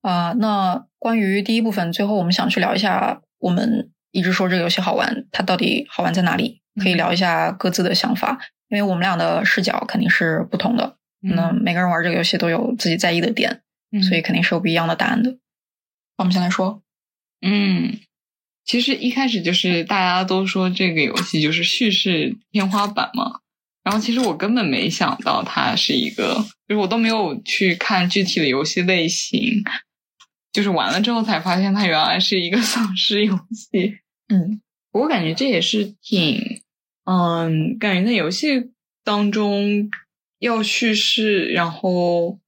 [0.02, 6.62] 啊，那关于第一部分，最后我们想去聊一下，我们一直说这个游戏好玩，它到底好玩在哪里？
[6.82, 10.98] 可以聊一下各自的想法，因为我们俩的视角肯定是不同的。
[11.22, 13.62] 那每个人玩这个游戏都有自己在意的点，
[14.08, 15.38] 所以肯定是有不一样的答案的。
[16.18, 16.84] 我们先来说，
[17.42, 17.98] 嗯，
[18.66, 23.40] 其实一开始就是大家都说这个游戏就是叙事天花板嘛。
[23.86, 29.64] 然后其实我根本没想到它是一个，就是我都没有去看具体的游戏类型，
[30.52, 34.00] 就是玩了之后才发现它原来是一个 丧尸游戏。
[34.28, 34.60] 嗯，
[34.92, 36.62] 我感觉这也是挺，
[37.06, 38.72] 嗯，感觉在游戏
[39.04, 39.92] 当中
[40.40, 42.40] 要叙事，然后，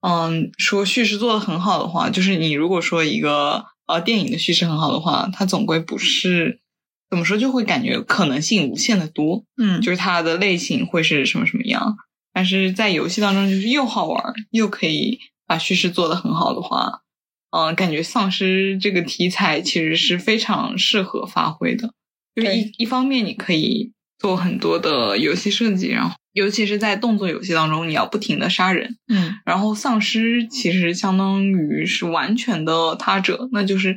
[0.00, 6.60] 嗯，说叙事做的很好的话，就是你如果说一个呃电影的叙事很好的话，它总归不是。
[7.08, 11.96] 怎么说就会感觉可能性无限的多，嗯，就是它的类型会是什么什么样，
[12.32, 17.02] 但是在游戏当中就是又好玩又可以把叙事做得很好的话，
[17.50, 21.92] 嗯，感觉丧尸这个题材其实是非常适合发挥的，
[22.34, 29.34] 就是一一方面你可以做很多的游戏设计，然后尤其是在动作游戏当中，你要不停的杀人，嗯。
[29.46, 33.96] 然后丧尸其实相当于是完全的他者，那就是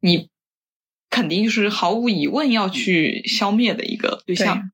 [0.00, 0.28] 你
[1.12, 4.72] 肯定就是毫无疑问要去消灭的一个对象。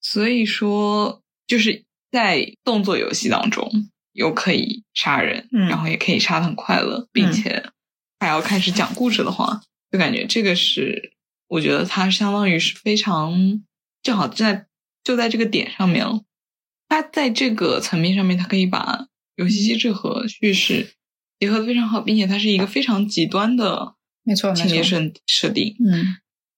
[0.00, 7.70] 所以说，就是在动作游戏当中，又可以杀人，嗯然后也可以杀的很快乐，并且
[8.18, 11.12] 还要开始讲故事的话，就感觉这个是
[11.48, 13.62] 我觉得它相当于是非常
[14.02, 14.66] 正好在
[15.04, 16.22] 就在这个点上面了。
[16.88, 20.94] 它在这个层面上面，它可以把游戏机制和叙事
[21.40, 26.16] 结合的非常好，并且它是一个非常极端的没错情节设设定，嗯，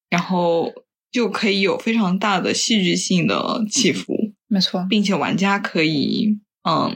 [0.08, 0.72] 然后
[1.12, 6.94] 就可以有非常大的戏剧性的起伏，没错，并且玩家可以嗯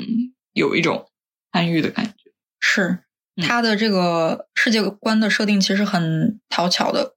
[0.54, 1.10] 有一种
[1.52, 2.32] 参与的感觉。
[2.58, 3.00] 是。
[3.36, 7.14] 嗯它的这个世界观的设定其实很讨巧的，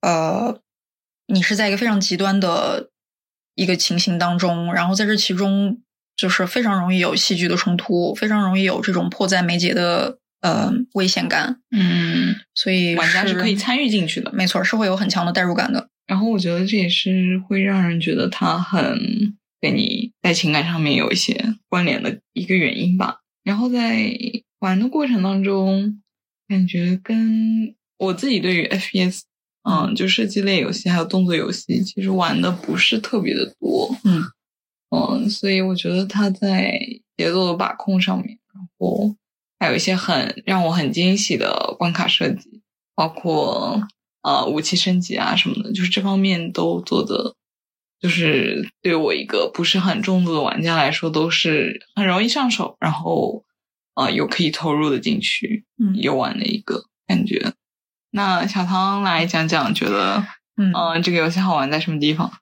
[0.00, 0.58] 呃，
[1.26, 2.90] 你是在一个非常极端的
[3.56, 5.82] 一个情形当中，然后在这其中
[6.16, 14.32] 就是非常容易有戏剧的冲突，非常容易有这种迫在眉睫的呃危险感，嗯，所以玩家是可以参与进去的。
[14.32, 15.88] 没错，是会有很强的代入感的。
[16.06, 18.98] 然后我觉得这也是会让人觉得它很
[19.60, 23.18] 跟你在情感上面有一些关联的一个原因吧。
[23.44, 24.12] 然后在
[24.58, 26.02] 玩的过程当中，
[26.48, 29.20] 感觉跟我自己对于 FPS，
[29.62, 34.22] 嗯，就射击类游戏还有动作游戏，其实玩的不是特别的多，嗯
[34.90, 36.76] 嗯，所以我觉得它在
[37.16, 39.14] 节奏的把控上面，然后
[39.60, 42.62] 还有一些很让我很惊喜的关卡设计，
[42.94, 43.86] 包括
[44.22, 47.36] 呃武器升级啊什么的，就是这方面都做的，
[48.00, 53.44] 就是对我一个不是很重度的玩家来说，都是很容易上手，然后
[53.94, 57.52] 呃又可以投入的进去嗯游玩的一个感觉。
[58.12, 60.24] 那小唐来讲讲，觉得
[60.56, 62.32] 嗯这个游戏好玩在什么地方？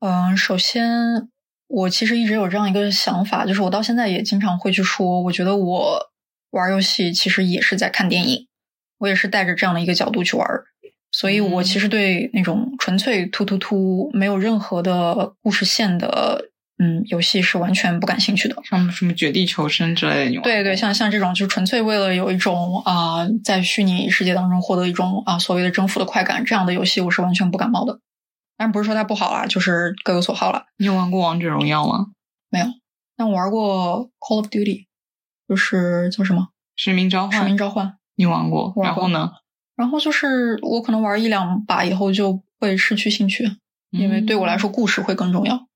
[0.00, 1.28] 嗯，首先，
[1.68, 6.11] 我其实一直有这样一个想法，就是我到现在也经常会去说，我觉得我
[6.52, 8.46] 玩游戏其实也是在看电影，
[8.98, 10.64] 我也是带着这样的一个角度去玩儿，
[11.10, 18.56] 所以我嗯其实对那种纯粹突突突没有任何的故事线的嗯游戏是完全不感兴趣的。
[18.64, 27.98] 像什么绝地求生之类的，对对，像像这种就纯粹为了有一种啊、在虚拟世界当中获得一种啊、所谓的征服的快感，这样的游戏我是完全不感冒的。
[28.58, 30.66] 当然不是说它不好啦，就是各有所好啦。
[30.76, 32.08] 你有玩过王者荣耀吗？
[32.50, 32.66] 没有
[33.16, 34.86] 但我玩过 Call of Duty，
[35.52, 38.72] 就是叫什么使命召唤《使命，召唤》，你玩过？
[38.82, 39.32] 然后呢？
[39.76, 43.46] 然后就是我可能玩一两把以后就会失去兴趣，
[43.90, 45.66] 因为对我来说，故事会更重要。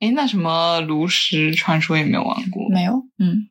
[0.00, 2.66] 哎，那什么炉石传说也没有玩过？
[2.70, 3.50] 没有，嗯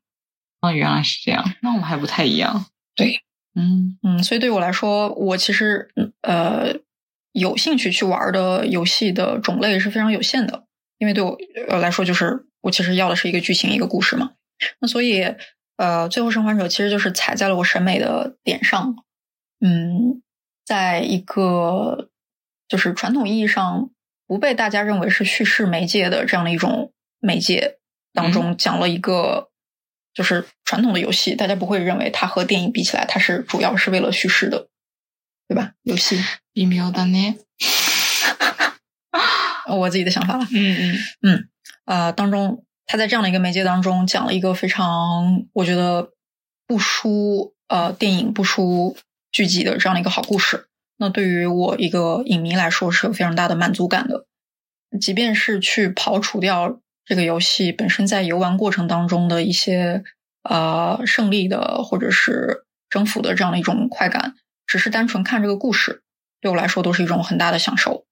[0.61, 2.65] 哦，原来是这样，那我们还不太一样。
[2.95, 3.21] 对，
[3.53, 6.73] 嗯嗯，所以对我来说，我其实嗯呃
[7.33, 10.65] 有兴趣去玩的游戏的种类是非常有限的，
[10.97, 11.37] 因为对我
[11.69, 14.31] 呃来说，就是我其实要的是一个剧情一个故事嘛。
[14.79, 15.23] 那所以
[15.77, 18.95] 呃，最后生还者其实就是踩在了我审美的点上，
[19.59, 20.21] 嗯，
[20.65, 22.09] 在一个
[22.67, 23.89] 就是传统意义上
[24.27, 27.79] 不被大家认为是叙事媒介的这样的一种媒介
[28.13, 29.49] 当中，讲了一个
[30.13, 34.67] 就是传统的游戏，大家不会认为它和电影比起来，它是主要是为了叙事的，
[35.47, 35.73] 对吧？
[35.83, 36.23] 游戏，
[36.55, 37.37] 微妙だね。
[39.67, 40.45] 我自己的想法了。
[40.51, 41.49] 嗯嗯嗯
[41.85, 46.11] 呃，当中他在这样的一个媒介当中讲了一个非常我觉得
[46.67, 48.97] 不输呃电影不输
[49.31, 50.67] 剧集的这样的一个好故事。
[50.97, 54.25] 那对于我一个影迷来说是有非常大的满足感的，
[54.99, 60.03] 即便是去刨除掉这个游戏本身在游玩过程当中的一些
[60.43, 64.35] 呃胜利的或者是征服的这样的一种快感，
[64.67, 66.03] 只是单纯看这个故事，
[66.41, 68.05] 对我来说都是一种很大的享受。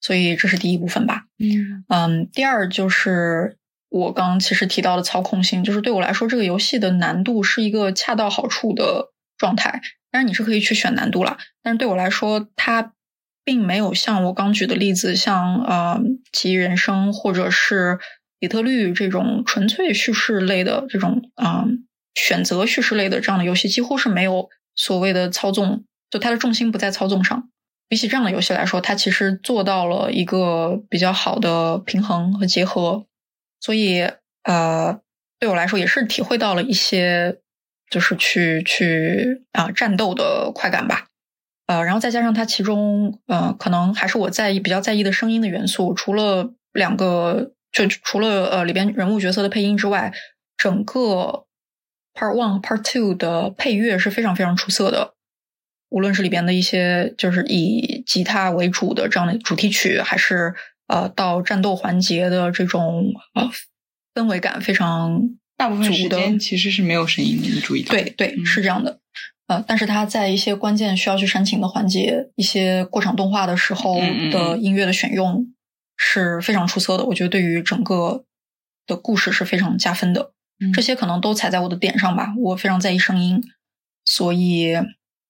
[0.00, 1.24] 所以这是第一部分吧。
[1.40, 3.58] 嗯嗯，第二就是
[3.90, 9.82] 我刚其实提到的操控性，就是对我来说，这个游戏的难度是一个恰到好处的状态。
[10.10, 12.94] 当然你是可以去选难度啦，但是对我来说，它
[13.44, 16.00] 并没有像我刚举的例子，像呃
[16.32, 17.98] 《奇异人生》或者是
[18.38, 21.64] 底特律这种纯粹叙事类的这种啊、
[22.14, 27.48] 选择叙事类的这样的游戏，几乎是没有所谓的操纵，就它的重心不在操纵上。
[27.88, 33.06] 比起这样的游戏来说，它其实做到了一个比较好的平衡和结合，
[33.60, 34.08] 所以
[34.42, 35.00] 呃，
[35.38, 37.38] 对我来说也是体会到了一些
[37.90, 41.06] 就是去去啊、战斗的快感吧。
[41.66, 50.12] 呃，然后再加上它其中呃，可能还是我在意比较在意的声音的元素，除了两个就除了呃里边人物角色的配音之外，
[50.56, 51.46] 整个
[52.12, 55.14] Part One、Part Two 的配乐是非常非常出色的。
[55.90, 60.54] 无论是里边的一些就是以吉他为主的这样的主题曲，还是
[60.90, 63.48] 呃到战斗环节的这种呃
[64.12, 65.22] 氛围感非常
[65.56, 67.92] 大部分时间其实是没有声音的，你注意到？
[67.92, 68.98] 对对，嗯是这样的。
[69.46, 74.00] 呃，但是它在一些关键需要去煽情的环节，一些过场动画的时候
[74.32, 75.46] 的音乐的选用
[75.96, 77.04] 是非常出色的。
[77.04, 78.24] 我觉得对于整个
[78.86, 80.32] 的故事是非常加分的。
[80.60, 83.42] 嗯这些可能都踩在我的点上吧，我非常在意声音，
[84.04, 84.74] 所以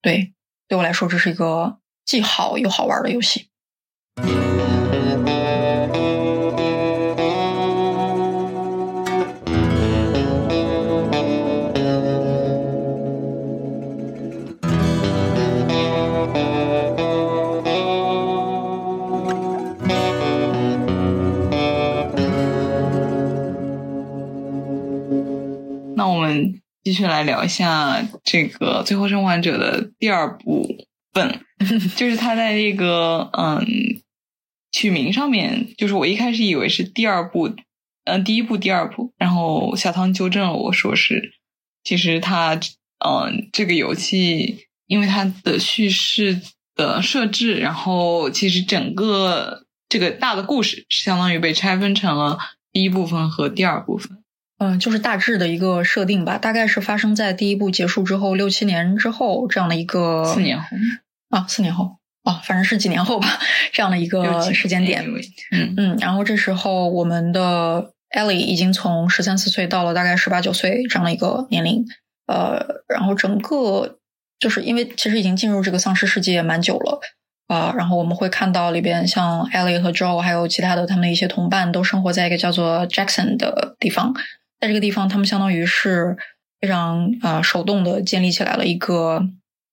[0.02, 0.32] 对
[0.68, 3.46] 对我来说，这是一个既好又好玩的游戏。
[26.82, 30.66] 继续来聊一下这个《最后生还者》的第二部
[31.12, 31.40] 分，
[31.96, 33.66] 就是他在这个嗯
[34.72, 37.54] 取名上面，就是我一开始以为是第二部，
[38.04, 41.32] 嗯、第一部、第二部，然后小汤纠正了我说是，
[41.84, 42.54] 其实它
[43.04, 46.40] 嗯这个游戏因为它的叙事
[46.74, 52.38] 的设置，然后其实整个这个大的故事相当于被拆分成了
[52.72, 54.19] 第一部分和第二部分。
[54.60, 60.64] 嗯，就是大致的一个设定吧，大概是发生在第一部结束之后六七年之后这样的一个四年后，
[61.30, 63.38] 啊，四年后啊，反正是几年后吧，
[63.72, 65.02] 这样的一个时间点。
[65.50, 71.86] 嗯嗯，然后这时候我们的 Ellie 已经从十三四岁到了大概十八九岁这样的一个年龄，
[72.26, 73.96] 呃，然后整个
[74.38, 77.00] 就是因为其实已经进入这个丧尸世界蛮久了。
[77.46, 84.14] 啊、然后我们会看到里边像 Ellie 和 Joe 还有其他的他们的一些同伴都生活在一个叫做 Jackson 的地方，
[84.60, 86.16] 在这个地方，他们相当于是
[86.60, 89.26] 非常呃手动的建立起来了一个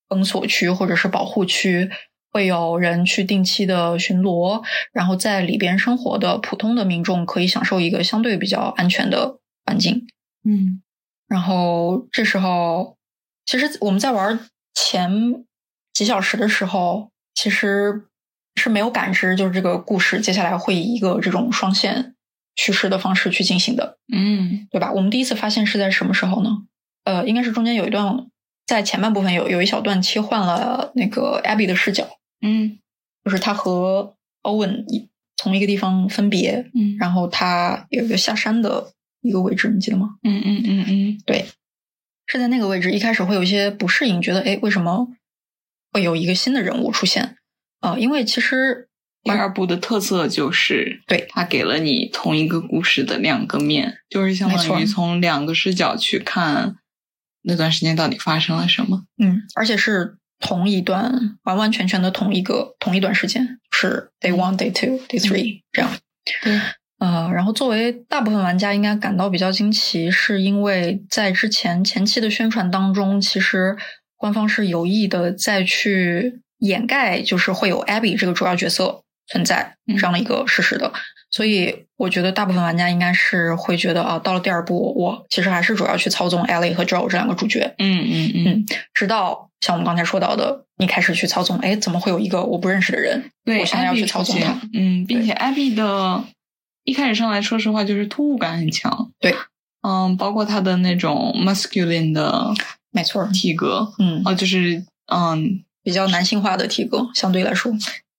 [0.08, 1.90] 封锁区或者是保护区，
[2.32, 4.62] 会有人去定期的巡逻，
[4.92, 10.06] 然后在里边生活的普通的民众可以享受一个相对比较安全的环境。
[10.44, 10.82] 嗯
[11.28, 12.96] 然后这时候，
[13.44, 14.40] 其实我们在玩
[14.72, 15.44] 前
[15.92, 18.06] 几小时的时候，其实
[18.54, 22.14] 是没有感知，就是这个故事接下来会以一个这种双线
[22.58, 23.96] 叙事的方式去进行的。
[24.12, 24.92] 嗯对吧？
[24.92, 26.50] 我们第一次发现是在什么时候呢？
[27.04, 28.26] 呃，应该是中间有一段，
[28.66, 32.06] 在前半部分有有一小段切换了那个 Abby 的视角，
[32.42, 32.78] 嗯
[33.24, 34.84] 就是他和 Owen
[35.36, 38.92] 从一个地方分别，嗯然后他有一个下山的
[39.22, 40.16] 一个位置，你记得吗？
[40.22, 41.46] 嗯嗯嗯嗯对，
[42.26, 45.08] 是在那个位置，一开始会有一些不适应，觉得哎，为什么
[45.92, 47.36] 会有一个新的人物出现？
[47.80, 48.87] 呃，因为其实
[49.34, 56.76] 第二部的特色就是，对它给了你同一个故事的两个面，就是相当于从两个视角去看
[57.42, 59.04] 那段时间到底发生了什么。
[59.18, 65.90] 嗯，而且是同一段完完全全的同一个同一段时间，是 day one、day two、day three 这样。
[66.42, 66.60] 对，
[66.98, 73.76] 呃，然后作为大部分玩家应该感到比较惊奇，是因为在之前前期的宣传当中，其实
[74.16, 80.92] 官方是有意的再去掩盖，就是会有 Abby 这个主要角色存在嗯这样的一个事实的。
[81.30, 87.74] 所以我觉得大部分玩家应该是会觉得啊，到了第二部，我其实还是主要去操纵 Ellie 和 Joe 这两个主角。
[87.78, 93.30] 嗯嗯嗯，嗯，直到像我们刚才说到的，你开始去操纵，哎，怎么会有一个我不认识的人？
[93.44, 94.58] 对，我现在要去操纵他。
[94.72, 96.24] 嗯，并且艾比的
[96.84, 99.10] 一开始上来说实话就是突兀感很强。
[99.20, 99.34] 对，
[99.82, 102.54] 嗯，包括他的那种 masculine 的
[102.90, 107.70] 没错，体格，嗯，哦，就是嗯，比较男性化的体格，相对来说，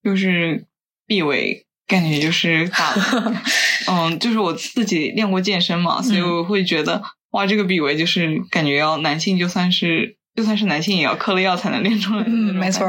[0.04, 0.64] 就是
[1.10, 3.42] 臂围，感觉就是大了。
[3.90, 7.02] 嗯，就是我自己练过健身嘛，所以嗯我会觉得，
[7.32, 12.88] 哇，这个臂围就是感觉要男性，就算是就算是男性也要嗑了药才能练出来的嗯，没错。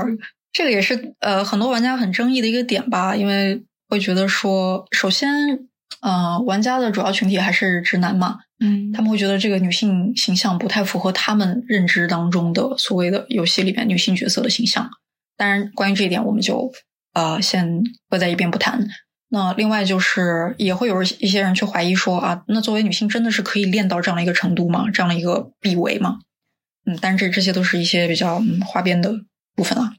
[0.53, 5.31] 这个也是呃很多玩家很争议的一个点吧，因为会觉得说，首先，
[6.03, 14.91] 呃，玩家的主要群体还是直男嘛，嗯，他们会觉得这个女性形象不太符合他们认知当中的所谓的游戏里面女性角色的形象。
[15.37, 16.71] 当然，关于这一点，我们就
[17.13, 18.87] 呃先搁在一边不谈。
[19.33, 24.87] 那另外就是也会有一些人去怀疑说啊，那作为女性真的是可以练到这样的一个程度吗？
[24.93, 26.19] 这样的一个臂围吗？
[26.85, 29.13] 嗯，但是这这些都是一些比较嗯花边的
[29.55, 29.93] 部分啊。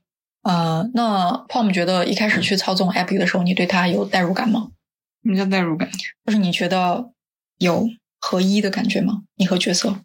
[0.44, 4.70] 呃，那 Pom 觉得一开始去操纵 Abby 的时候，你对她有代入感吗？
[5.24, 5.90] 什么叫代入感？
[6.26, 7.12] 就是你觉得
[7.60, 7.88] 有
[8.20, 9.22] 合一的感觉吗？
[9.36, 10.00] 你和角色？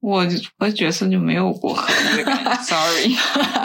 [0.00, 0.26] 我
[0.58, 1.76] 我的角色就没有过，
[2.64, 3.14] sorry。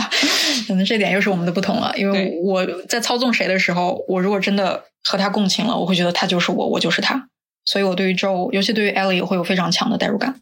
[0.67, 7.29] 可能这点又是我们的不同了，因为我在操纵谁的时候，我如果真的和他共情了，我会觉得他就是我，我就是他，
[7.65, 10.35] 所以我对于 Joe，尤其对于 Ellie 会有非常强的代入感。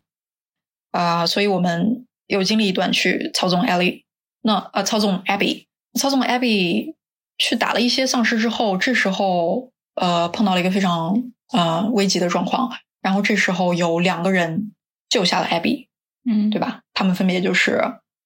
[0.92, 4.04] 啊、所以我们有经历一段去操纵 Ellie，
[4.44, 5.66] 那啊、操纵 Abby，
[6.00, 6.94] 操纵 Abby
[7.40, 12.72] 去打了一些丧尸之后，这时候呃碰到了一个非常呃危急的状况，
[13.02, 14.72] 然后这时候有两个人
[15.14, 15.90] 救下了 Abby，
[16.28, 16.82] 嗯，对吧？
[16.92, 17.80] 他们分别就是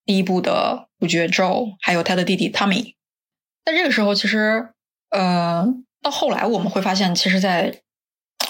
[0.06, 2.96] 第一部的主角 Joe，还有他的弟弟 Tommy。
[3.66, 4.70] 在这个时候，其实
[5.10, 5.68] 呃
[6.02, 7.82] 到后来我们会发现，其实在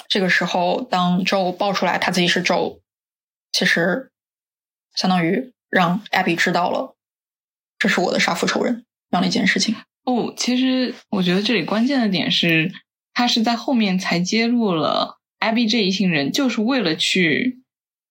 [0.06, 2.78] 这个时候，当 Joe 爆出来他自己是 Joe，
[3.50, 4.12] 其实
[4.94, 6.94] 相当于让 Abby 知道了
[7.76, 9.74] 这是我的杀父仇人这样的一件事情。
[10.04, 12.70] 哦，其实我觉得这里关键的点是，
[13.12, 17.64] 他是在后面才揭露了 Abby 这一行人就是为了去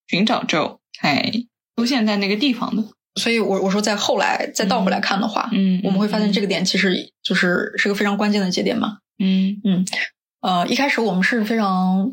[0.08, 1.32] 寻找 Joe 才
[1.76, 2.84] 出现在那个地方的。
[3.16, 9.00] 所以我我说，在后来再倒回来看的话，嗯，我们会发现这个点其实就是是个非常关键的节点嘛。
[9.18, 9.86] 嗯嗯，
[10.42, 12.12] 呃，一开始我们是非常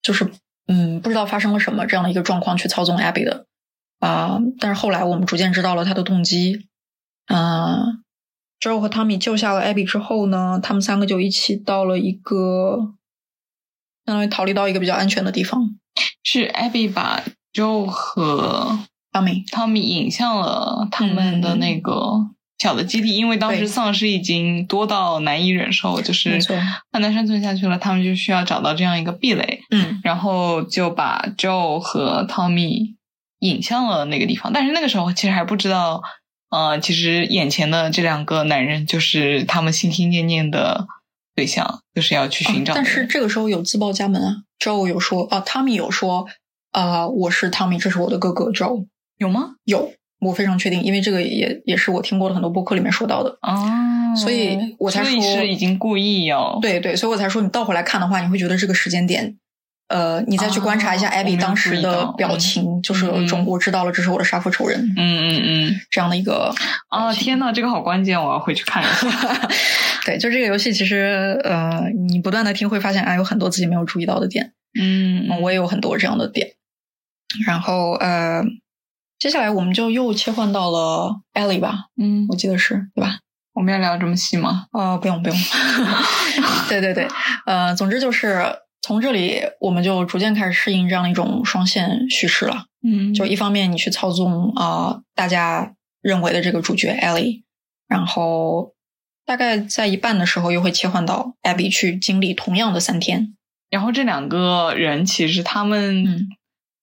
[0.00, 0.30] 就是
[0.68, 3.46] 嗯不知道发生了什么这样的一个状况去操纵 Abby 的
[4.00, 6.68] 啊、但是后来我们逐渐知道了他的动机。
[7.26, 8.04] 嗯、
[8.60, 12.94] Joe 和 Tommy 救下了 Abby 之后呢，他们三个就一起到了一个
[14.04, 15.78] 相当于逃离到一个比较安全的地方。
[16.22, 17.22] 是 Abby 把
[17.52, 18.78] Joe 和
[19.12, 22.28] Tommy Tommy 引向了他们的那个
[22.58, 26.40] 小的基地，因为当时丧尸已经多到难以忍受，就是
[26.92, 30.00] 很难生存下去了，他们就需要找到这样一个壁垒，嗯。
[30.02, 32.94] 然后就把 Joe 和 Tommy
[33.40, 34.52] 引向了那个地方。
[34.52, 36.02] 但是那个时候其实还不知道，
[36.50, 40.86] 呃，其实眼前的这两个男人就是他们心心念念的
[41.34, 46.26] 对象，就是要去寻找但是这个时候有自报家门啊，Joe 有说啊，Tommy 有说
[46.70, 48.86] 啊、我是 Tommy，这是我的哥哥 Joe。
[49.16, 49.50] 有吗？
[49.62, 53.38] 有，我非常确定，因为这个也也是我听过的很多播客里面说到的。
[53.42, 59.36] 啊，所以我才说是已经故意要对对，所以我才说你倒回来看的话，你会觉得这个时间点，
[59.88, 65.80] 呃，你再去观察一下哦我没 Abby 当时的表情，就是有一种嗯我知道了，这是我的杀父仇人嗯嗯嗯。
[65.90, 66.52] 这样的一个。
[66.90, 69.48] 哦、天呐，这个好关键，我要回去看一下。
[70.06, 74.52] 对，就这个游戏，其实呃，你不断的听会发现啊，有很多自己没有注意到的点。
[74.78, 76.48] 嗯嗯，我也有很多这样的点。
[77.46, 78.42] 然后呃，
[79.18, 83.18] 接下来我们就又切换到了 Ellie 吧，嗯，我记得是对吧？
[83.54, 84.66] 我们要聊这么细吗？
[84.72, 85.36] 哦，不用不用，
[86.68, 87.06] 对对对，
[87.46, 88.44] 呃，总之就是
[88.84, 92.66] 从这里我们就逐渐开始适应这样的一种双线叙事了。
[92.86, 97.44] 嗯就一方面你去操纵啊、呃大家认为的这个主角 Ellie，
[97.88, 98.74] 然后
[99.24, 103.34] 大概在一半的时候又会切换到 Abby 去经历同样的三天。
[103.70, 106.28] 然后这两个人其实他们，嗯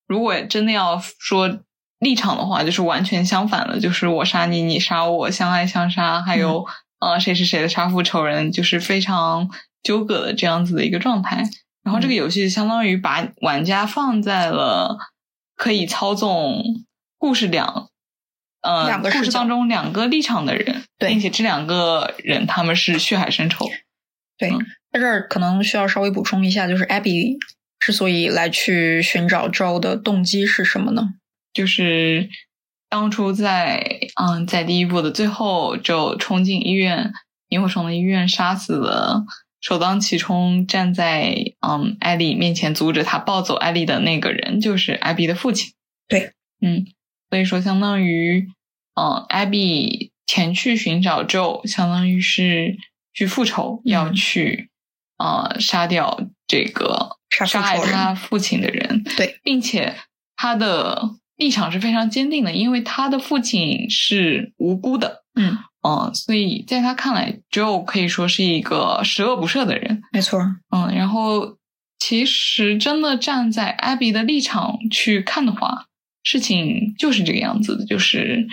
[0.07, 1.59] 如果真的要说
[1.99, 6.65] 立场的话，就是完全相反的，就是我杀你，你杀我，相爱相杀，还有、
[6.99, 9.47] 呃谁是谁的杀父仇人，就是非常
[9.83, 11.47] 纠葛的这样子的一个状态。
[11.83, 14.97] 然后这个游戏相当于把玩家放在了
[15.55, 16.63] 可以操纵
[17.17, 17.89] 故事两。
[18.61, 23.65] 呃，两个故事当中两个立场的人，对并且这两个人他们是血海深仇，
[24.37, 24.59] 对，嗯
[24.91, 27.37] 在这儿可能需要稍微补充一下，就是 Abby
[27.79, 31.15] 之所以来去寻找 Joe 的动机是什么呢？
[31.51, 32.29] 就是
[32.87, 37.11] 当初在嗯在第一部的最后就冲进医院
[37.47, 39.25] 萤火虫的医院杀死了
[39.61, 45.73] 首当其冲站在嗯艾丽面前阻止他抱走艾丽的那个人，就是艾比的父亲。
[46.07, 46.87] 对，嗯，
[47.29, 48.47] 所以说相当于
[48.95, 52.75] 嗯艾比前去寻找 Joe，相当于是
[53.13, 53.91] 去复仇，嗯。
[53.91, 54.69] 要去
[55.17, 59.03] 呃杀掉这个杀杀害他父亲的人。
[59.15, 59.95] 对，并且
[60.35, 71.57] 他的立场是非常坚定的，因为他的父亲是无辜的，嗯，嗯，所以在他看来，Joe 可以说是一个十恶不赦的人，没错，嗯，然后
[71.97, 75.87] 其实真的站在 Abby 的立场去看的话，
[76.23, 78.47] 事情就是这个样子的，就是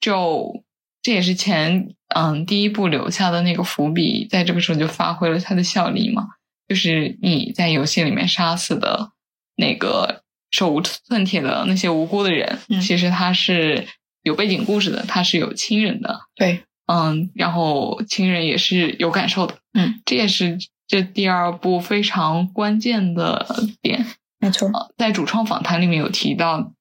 [0.00, 0.62] Joe，
[1.02, 6.26] 这也是前嗯第一部留下的那个伏笔，在这个时候就发挥了它的效力嘛，
[6.68, 9.12] 就是你在游戏里面杀死的
[9.56, 13.86] 那个手无寸铁的那些无辜的人，嗯其实他是
[14.22, 23.46] 有背景故事的，他是有亲人的，对，嗯，然后亲人也是有感受的，嗯，这也是这第二部非常关键的
[23.82, 24.06] 点。
[24.38, 26.72] 没错，呃在主创访谈里面有提到，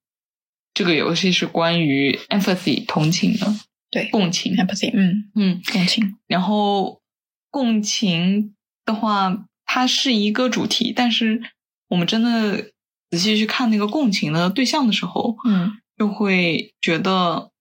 [0.74, 3.54] 这个游戏是关于 empathy 同情的，
[3.90, 4.56] 对共情。
[4.56, 7.02] empathy，嗯，嗯，共情，然后
[7.50, 11.42] 共情的话，它是一个主题，但是
[11.90, 12.72] 我们真的
[13.10, 15.78] 仔细去看那个共情的对象的时候，嗯。
[15.98, 17.52] 就会觉得，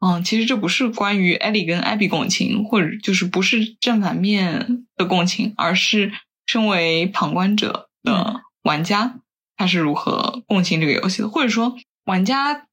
[0.00, 6.10] 嗯，其实这不是关于艾莉跟艾比共情，或者就是不是正反面的共情，而是
[6.46, 9.20] 身为旁观者的玩家，
[9.56, 11.76] 他是如何共情这个游戏的，或者说
[12.06, 12.66] 玩家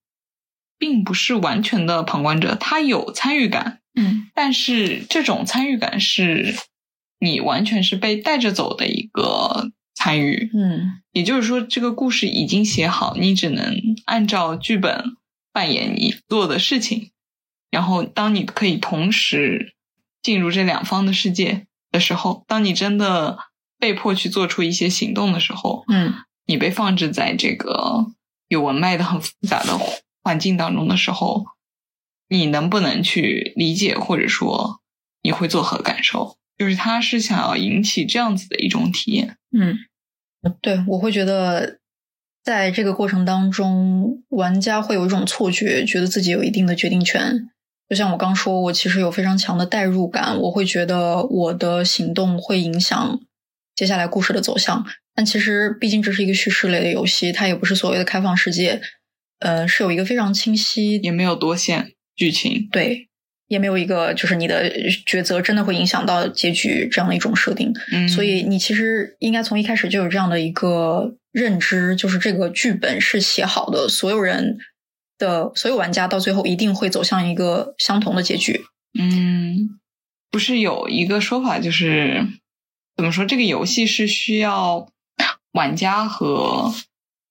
[0.79, 6.55] 并不是完全的旁观者，他有参与感，嗯但是这种参与感是
[7.19, 10.49] 你完全是被带着走的一个参与。
[10.53, 13.75] 嗯也就是说，这个故事已经写好，你只能
[14.05, 15.17] 按照剧本
[15.51, 17.11] 扮演你做的事情。
[17.69, 19.75] 然后，当你可以同时
[20.21, 23.37] 进入这两方的世界的时候，当你真的
[23.79, 26.13] 被迫去做出一些行动的时候，嗯
[26.45, 28.07] 你被放置在这个
[28.47, 29.77] 有文脉的很复杂的
[30.23, 31.45] 环境当中的时候，
[32.29, 34.79] 你能不能去理解，或者说
[35.21, 36.37] 你会作何感受？
[36.57, 39.37] 就是他是想要引起这样子的一种体验。
[39.51, 39.77] 嗯，
[40.61, 41.79] 对，我会觉得
[42.43, 47.49] 在这个过程当中，玩家会有一种错觉，觉得自己有一定的决定权。
[47.89, 53.19] 就像我刚说，我其实有非常强的代入感，我会觉得我的行动会影响
[53.75, 54.85] 接下来故事的走向。
[55.15, 58.81] 但其实，毕竟这是一个叙事类的游戏，它也不是所谓的开放世界，
[59.39, 63.07] 呃，是有一个非常清晰，也没有多线剧情，对，
[63.47, 64.69] 也没有一个就是你的
[65.07, 67.73] 抉择真的会影响到结局这样的一种设定。
[67.91, 74.57] 嗯，所以你其实应该从一开始就有这样的一个认知，就是这个剧本是写好的，所有人
[75.17, 78.65] 的所有玩家到最后一定会走向一个相同的结局。
[78.99, 79.79] 嗯，
[80.31, 82.25] 不是有一个说法，就是
[82.95, 84.89] 怎么说，这个游戏是需要
[85.51, 86.73] 玩家和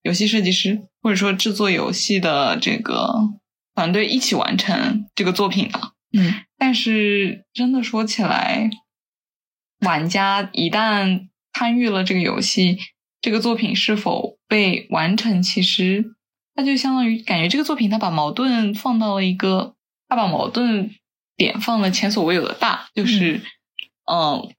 [0.03, 3.31] 游戏设计师，或者说制作游戏的这个
[3.75, 5.93] 团队一起完成这个作品的。
[6.13, 8.71] 嗯但是真的说起来，
[9.81, 12.79] 玩家一旦参与了这个游戏，
[13.21, 16.16] 这个作品是否被完成，其实
[16.57, 19.75] 它就相当于感觉这个作品它把矛盾放到了一个，
[20.09, 20.91] 它把矛盾
[21.37, 23.43] 点放了前所未有的大，就是
[24.11, 24.51] 嗯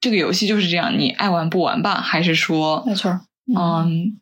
[0.00, 2.00] 这个游戏就是这样，你爱玩不玩吧？
[2.00, 3.20] 还是说，没错，
[3.56, 4.20] 嗯，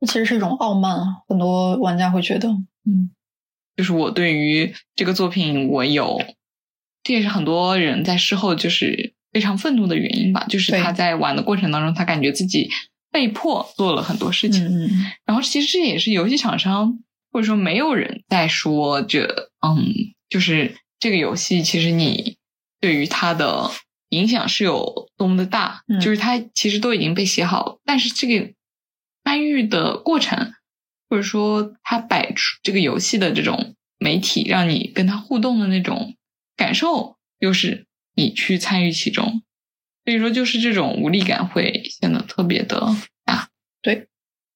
[0.00, 3.10] 这其实是一种傲慢，啊，很多玩家会觉得，嗯
[3.76, 6.20] 就是我对于这个作品，我有，
[7.02, 10.44] 这也是很多人在事后就是非常愤怒的原因吧。
[10.48, 12.68] 就是他在玩的过程当中，他感觉自己
[13.10, 16.98] 被迫做了很多事情，嗯嗯然后其实这也是游戏厂商
[17.32, 19.84] 或者说没有人在说这，嗯，
[20.28, 22.36] 就是这个游戏其实你
[22.80, 23.70] 对于它的
[24.10, 26.00] 影响是有多么的大，嗯。
[26.00, 28.52] 就是它其实都已经被写好，但是这个
[29.24, 30.52] 参与的过程，
[31.08, 36.16] 或者说它摆出这个游戏的这种媒体，让你跟它互动的那种
[36.56, 39.42] 感受，又是你去参与其中，
[40.04, 42.80] 所以说就是这种无力感会显得特别的
[43.24, 43.48] 大。
[43.82, 44.08] 对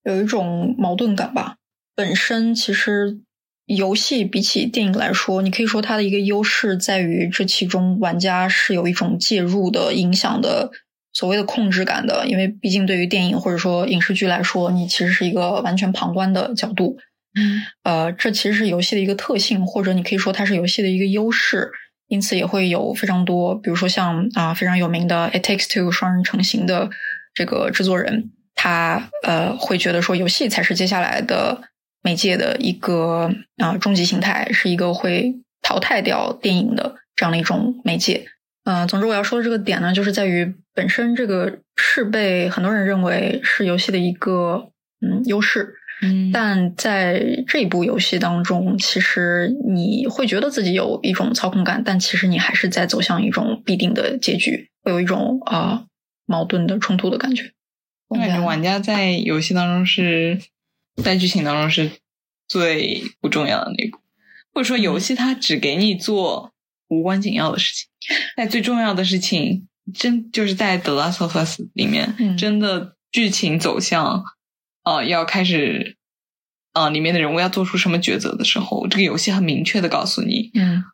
[0.05, 1.57] 有一种矛盾感吧。
[1.95, 3.21] 本身其实
[3.67, 10.71] 游戏比起电影来说，你可以说它的一个优势在于这其中玩家是有一种介入的、影响的
[11.13, 16.99] 所谓的控制感的，因为毕竟对于电影或者说影视剧来说，你其实是一个完全旁观的角度。
[17.37, 21.71] 嗯呃，这其实是游戏的一个特性，或者你可以说它是游戏的一个优势，
[22.15, 26.89] 因此也会有非常多，比如说像啊、非常有名的《It Takes Two》双人成型的
[27.35, 31.61] 这个制作人，他呃会觉得说游戏才是接下来的
[32.05, 38.29] 媒介的一个啊、终极形态，是一个会淘汰掉电影的这样的一种媒介。
[38.63, 44.71] 呃，总之我要说的这个点呢，就是在于本身这个是被很多人认为是游戏的一个
[45.05, 45.75] 嗯优势，
[46.05, 46.31] 嗯。
[46.33, 55.87] 但在这一部游戏当中，其实你会觉得自己有一种操控感，但其实你还是在走向一种必定的结局，会有一种啊、呃
[56.27, 57.53] 矛盾的冲突的感觉。
[58.09, 60.41] 我感觉玩家在游戏当中是
[61.03, 61.91] 在剧情当中是
[62.49, 63.99] 最不重要的那一步，
[64.55, 66.53] 或者说游戏它只给你做
[66.89, 67.89] 无关紧要的事情，
[68.37, 72.37] 在最重要的事情真就是在《The Last of Us》里面，嗯。
[72.39, 74.25] 真的剧情走向
[74.85, 75.97] 呃要开始
[76.73, 80.85] 呃里面的人物要做出什么抉择的时候，这个游戏很明确的告诉你，嗯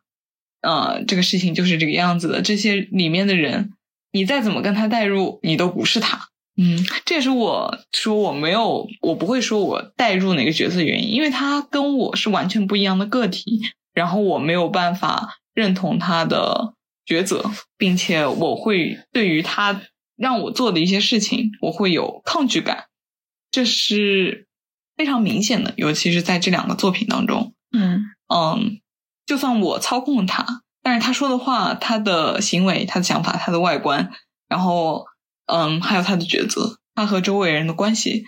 [0.61, 2.41] 呃，这个事情就是这个样子的。
[2.41, 3.73] 这些里面的人，
[4.11, 6.29] 你再怎么跟他代入，你都不是他。
[6.55, 13.61] 嗯，这也是我说我没有，我不会说我代入哪个角色的原因，因为他跟我是完全不一样的个体，
[13.93, 16.75] 然后我没有办法认同他的
[17.07, 19.81] 抉择，并且我会对于他
[20.15, 22.85] 让我做的一些事情，我会有抗拒感，
[23.51, 24.47] 这是
[24.95, 27.53] 非常明显的，尤其是在这两个作品当中。
[27.71, 28.79] 嗯嗯，
[29.25, 34.11] 就算我操控他，但是他说的话、他的行为、他的想法、他的外观，
[34.47, 35.05] 然后
[35.45, 38.23] 嗯，还有他的抉择，他和周围人的关系，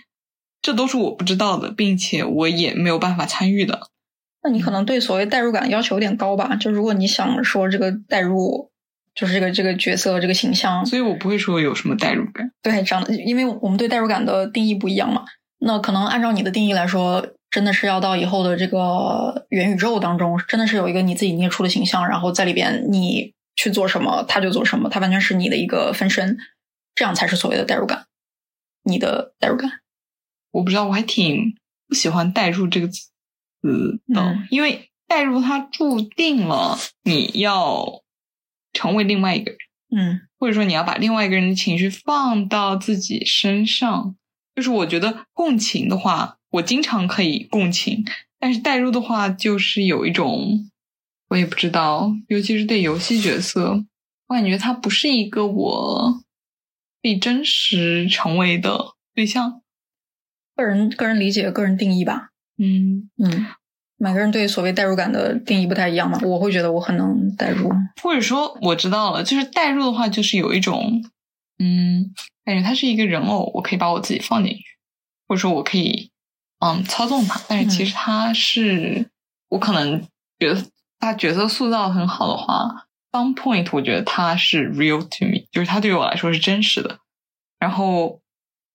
[0.60, 3.88] 这都是我不知道的，并且我也没有办法参与的。
[4.42, 6.54] 那你可能对所谓代入感要求有点高吧？
[6.56, 8.70] 就如果你想说这个代入，
[9.14, 12.50] 就是这个这个角色这个形象，所以我不会说有什么代入感。
[12.62, 15.24] 对，这样的，因为我们对代入感的定义不一样嘛。
[15.58, 26.36] 那可能按照你的定义来说，真的是要到以后的这个元宇宙当中，真的是有一个你自己捏出的形象，然后在里边你去做什么，他就做什么，他完全是你的一个分身，
[26.94, 28.06] 这样才是所谓的代入感。
[28.82, 29.70] 你的代入感，
[30.50, 31.54] 我不知道，我还挺
[31.88, 33.08] 不喜欢“代入”这个词
[34.12, 38.02] 的，嗯因为代入它注定了你要
[38.74, 39.58] 成为另外一个人，
[39.96, 44.14] 嗯或者说你要把另外一个人的情绪放到自己身上。
[44.54, 48.04] 就是我觉得共情的话，我经常可以共情，
[48.38, 50.70] 但是代入的话，就是有一种
[51.28, 53.84] 我也不知道，尤其是对游戏角色，
[54.28, 56.22] 我感觉他不是一个我
[57.02, 59.62] 可以真实成为的对象。
[60.54, 62.30] 个人个人理解、个人定义吧。
[62.56, 63.46] 嗯，嗯，
[63.96, 66.18] 每个人对所谓代入感的定义不太一样嘛。
[66.22, 67.70] 我会觉得我很能代入。
[68.02, 71.02] 或者说我知道了，就是代入的话，就是有一种，
[71.58, 72.12] 嗯，
[72.44, 74.62] 感觉他是一个人偶，我可以把我自己放进去，
[75.28, 76.10] 或者说我可以，
[76.58, 77.40] 嗯，操纵他。
[77.48, 79.08] 但是其实他是，
[79.48, 80.02] 我可能
[80.38, 80.64] 觉得
[80.98, 86.98] 他角色塑造很好的话，Fun Point，我觉得他是 real to me，就是他对我来说是真实的，
[87.58, 88.20] 然后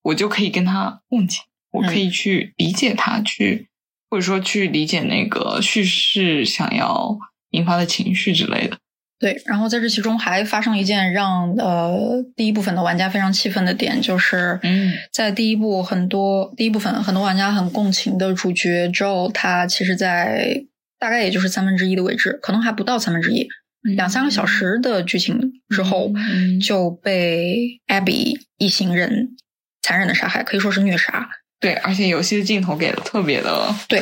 [0.02, 3.70] 我就可以跟他共情，我可以去理解他，去
[4.10, 7.18] 或者说去理解那个叙事想要
[7.52, 8.78] 引发的情绪之类的。
[9.20, 20.64] 对，然后在这其中还发生一件让呃第一部分的玩家非常气愤的点，就是嗯在第一部很多第一部分很多玩家很共情的主角 Joe，他其实在
[20.98, 23.46] 大概也就是三分之一的位置，可能还不到三分之一，
[23.82, 29.36] 两三个小时的剧情之后，嗯就被 Abby 一行人
[29.82, 31.28] 残忍的杀害，可以说是虐杀。
[31.60, 34.02] 对，而且游戏的镜头给的特别的对，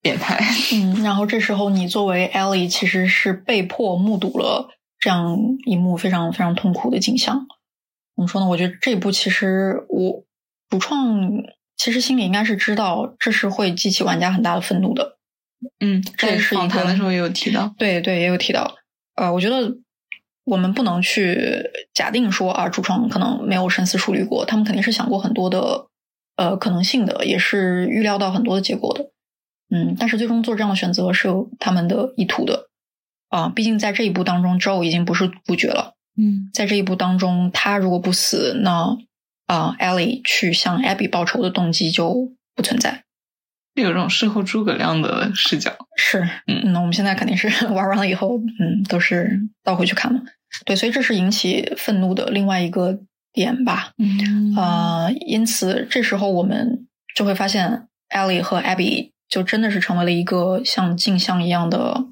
[0.00, 0.38] 变态。
[0.72, 4.68] 嗯，然后这时候你作为 Ellie 其实是被迫目睹了
[4.98, 7.46] 这样一幕非常非常痛苦的景象。
[8.14, 8.46] 怎么说呢？
[8.46, 10.24] 我觉得这一部其实我
[10.70, 11.30] 主创
[11.76, 15.18] 其实心里应该是知道这是会激起玩家很大的愤怒的。
[15.80, 17.74] 嗯，这也是访谈的时候也有提到。
[17.76, 18.76] 对对，也有提到。
[19.16, 19.76] 呃，我觉得
[20.44, 21.62] 我们不能去
[21.92, 25.88] 假定说啊，主创可能没有深思熟虑过，他们肯定是想过很多的
[26.36, 29.10] 呃可能性的，也是预料到很多的结果的。
[29.68, 32.68] 嗯，但是最终做这样的选择是有他们的意图的
[33.28, 35.94] 啊、毕竟在这一步当中，Joe 已经不是主角了。
[36.16, 38.96] 嗯在这一步当中，他如果不死，那
[39.46, 43.02] 啊、Ellie 去向 Abby 报仇的动机就不存在。
[43.74, 45.76] 是有这种事后诸葛亮的视角。
[45.96, 50.22] 是，嗯那我们现在肯定是 玩完了以后，嗯，都是倒回去看嘛。
[50.64, 53.00] 对，所以这是引起愤怒的另外一个
[53.36, 53.92] 点吧。
[53.98, 62.06] 嗯呃，因此这时候我们就会发现，Ellie 和 Abby 就真的是成为了一个像镜像一样的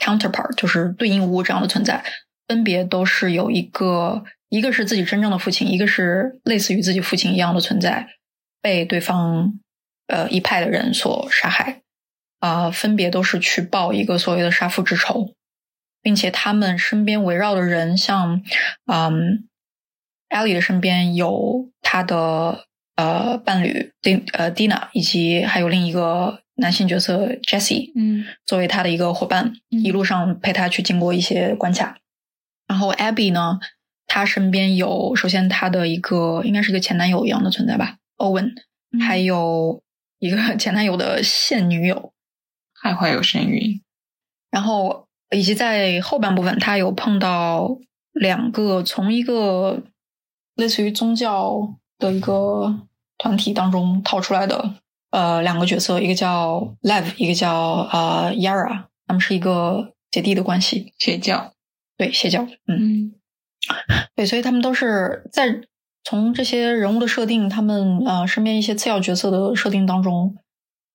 [0.00, 2.02] counterpart，就是对应物这样的存在，
[2.48, 8.08] 分别都是有一个，一个是自己真正的父亲，一个是类似于自己父亲一样的存在，
[8.62, 9.60] 被对方
[10.06, 11.82] 呃一派的人所杀害，
[12.40, 15.34] 啊、分别都是去报一个所谓的杀父之仇，
[16.00, 18.42] 并且他们身边围绕的人，像
[18.90, 19.46] 嗯。
[20.34, 22.66] 艾莉的身边有她的
[22.96, 31.96] 呃伴侣丁呃 Dina，以及还有另一个男性角色 Jesse 嗯作为她的一个伙伴，嗯一路上陪她去经过一些关卡。
[32.66, 33.60] 然后 Abby 呢，
[34.08, 38.54] 她身边有首先她的一个应该是一个前男友一样的存在吧，Owen，
[38.92, 39.82] 嗯还有
[40.18, 42.12] 一个前男友的现女友，
[42.72, 43.80] 还怀有身孕。
[44.50, 47.78] 然后以及在后半部分，他有碰到
[48.12, 49.82] 两个从一个
[50.54, 52.80] 类似于宗教的一个
[53.18, 54.74] 团体当中套出来的
[55.10, 61.52] 呃两个角色，一个叫 Lev，一个叫呃 Yara，他们是一个姐弟的关系，邪教。
[61.96, 63.14] 对邪教，嗯，嗯
[64.16, 65.60] 对，所以他们都是在
[66.02, 70.36] 从这些人物的设定，他们呃身边一些次要角色的设定当中，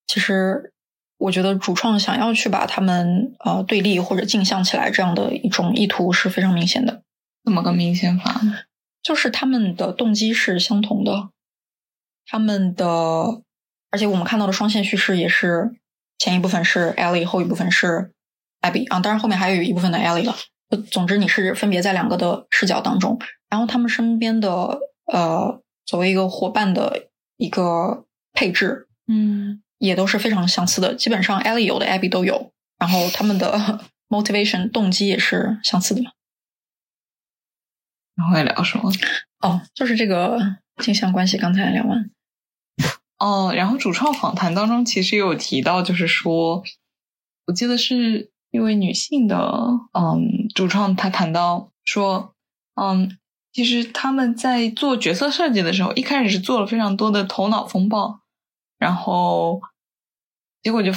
[0.08, 0.74] 其实
[1.18, 7.02] 我觉得主创想要去把他们呃对立或者镜像起来这样的一种意图是非常明显的，
[7.46, 8.54] 怎么个明显法呢？
[9.10, 11.30] 就是他们的动机是相同的，
[12.28, 12.86] 他们的
[13.90, 15.72] 而且我们看到的双线叙事也是
[16.20, 18.12] 前一部分是 Ellie，后一部分是
[18.62, 20.36] Abby 啊，当然后面还有一部分的 Ellie 了。
[20.92, 24.78] 总之，你是分别在两个的视角当中，然后他们身边的
[25.12, 27.08] 呃，作为一个伙伴的
[27.38, 30.94] 一个配置，嗯也都是非常相似的。
[30.94, 36.12] 基本上 Ellie 有的 Abby 都有，然后他们的 motivation 动机也是相似的嘛。
[38.20, 38.92] 然后会聊什么？
[39.40, 40.38] 哦，就是这个
[40.84, 42.12] 镜像关系，刚才聊完。
[43.18, 46.62] 哦，然后主创访谈当中其实也有提到，就是说，
[47.46, 49.38] 我记得是一位女性的，
[49.94, 52.36] 嗯，主创她谈到说，
[52.76, 53.18] 嗯，
[53.54, 58.20] 其实他们在做角色设计的时候，一开始是做了非常多的头脑风暴，
[58.78, 59.62] 然后
[60.62, 60.92] 结果就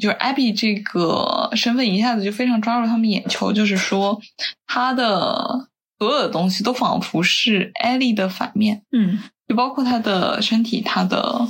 [0.00, 4.20] 就是 Abby 这个身份一下子就非常抓住他们眼球，就是说
[4.66, 5.68] 他的
[5.98, 11.48] 所有的东西都仿佛是 Ellie 的反面，嗯，就包括她的身体，她的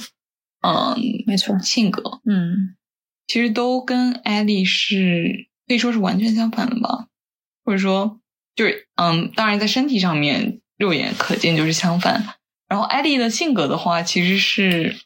[0.62, 0.96] 嗯
[1.26, 2.74] 没错，性格，嗯。
[3.26, 7.08] 其实都跟 Ellie 是可以说是完全相反的吧，
[7.62, 8.18] 或者说
[8.56, 12.24] 就是嗯，当然在身体上面肉眼可见就是相反。
[12.68, 14.96] 然后 Ellie 的性格的话，其实是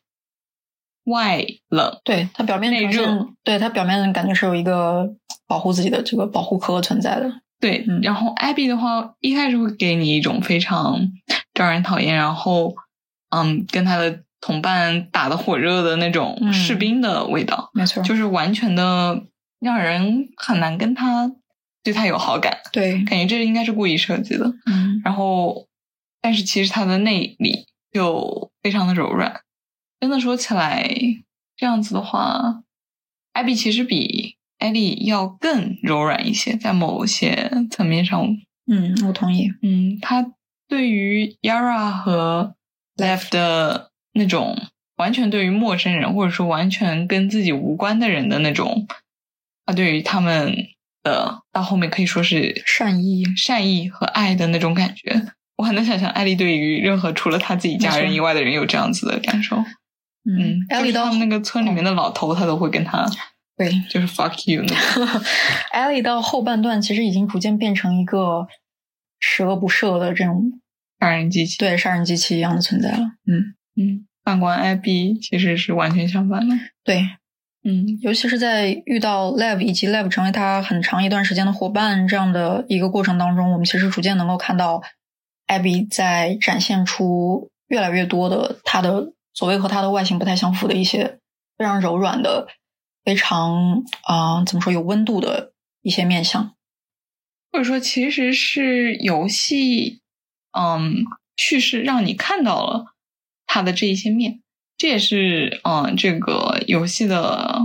[1.07, 5.17] 外冷，对她表面内热，对她表面感觉是有一个
[5.49, 7.29] 保护自己的这个保护壳存在的，
[7.63, 11.01] 对，嗯然后 Abby 的话，一开始会给你一种非常
[11.55, 12.75] 招人讨厌，然后
[13.31, 19.23] 嗯，跟他的同伴打得火热的那种嗯士兵的味道，没错，就是完全的
[19.61, 21.31] 让人很难跟他
[21.85, 24.53] 对他有好感，对，感觉这应该是故意设计的。
[24.67, 25.69] 嗯然后，
[26.21, 29.41] 但是其实他的内里就非常的柔软。
[30.01, 30.91] 真的说起来，
[31.57, 32.63] 这样子的话，
[33.33, 38.25] 艾比其实比艾莉要更柔软一些，在某些层面上，
[38.71, 40.25] 嗯，我同意，嗯，他
[40.69, 42.55] 对于 Yara 和
[42.97, 44.57] Lev 的那种
[44.95, 48.87] 完全对于陌生人，或者说完全跟自己无关的人的那种，
[49.67, 50.55] 他对于他们
[51.03, 55.33] 的到后面可以说是善意，善意和爱的那种感觉。
[55.57, 59.57] 我很难想象艾莉对于任何除了他自己家人以外的人有这样子的感受。
[60.25, 63.05] 嗯，艾莉到那个村里面的老头，他都会跟他
[63.57, 64.65] 对， 就是 fuck you。
[65.73, 68.47] 艾莉到后半段其实已经逐渐变成一个
[69.21, 70.61] 十恶不赦的这种
[71.01, 71.57] 杀人机器。
[71.59, 76.55] 对杀人机器一样的存在了，嗯，嗯，反观艾比其实是完全相反的。
[76.85, 77.07] 对，
[77.65, 84.83] 嗯尤其是在遇到 Lev 以及 Lev 成为他很长一段时间的伙伴这样的一个过程当中，我们其实逐渐能够看到
[85.47, 91.19] Abby 在展现出越来越多的他的所谓和他的外形不太相符的一些
[91.57, 92.47] 非常柔软的、
[93.05, 96.55] 非常啊、怎么说有温度的一些面相。
[97.51, 100.01] 或者说其实是游戏，
[100.59, 101.05] 嗯，
[101.37, 102.95] 叙事让你看到了
[103.47, 104.41] 他的这一些面，
[104.79, 107.61] 这也是嗯这个游戏的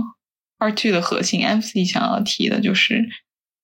[0.58, 3.08] Part Two 的核心 MC 想要提的，就是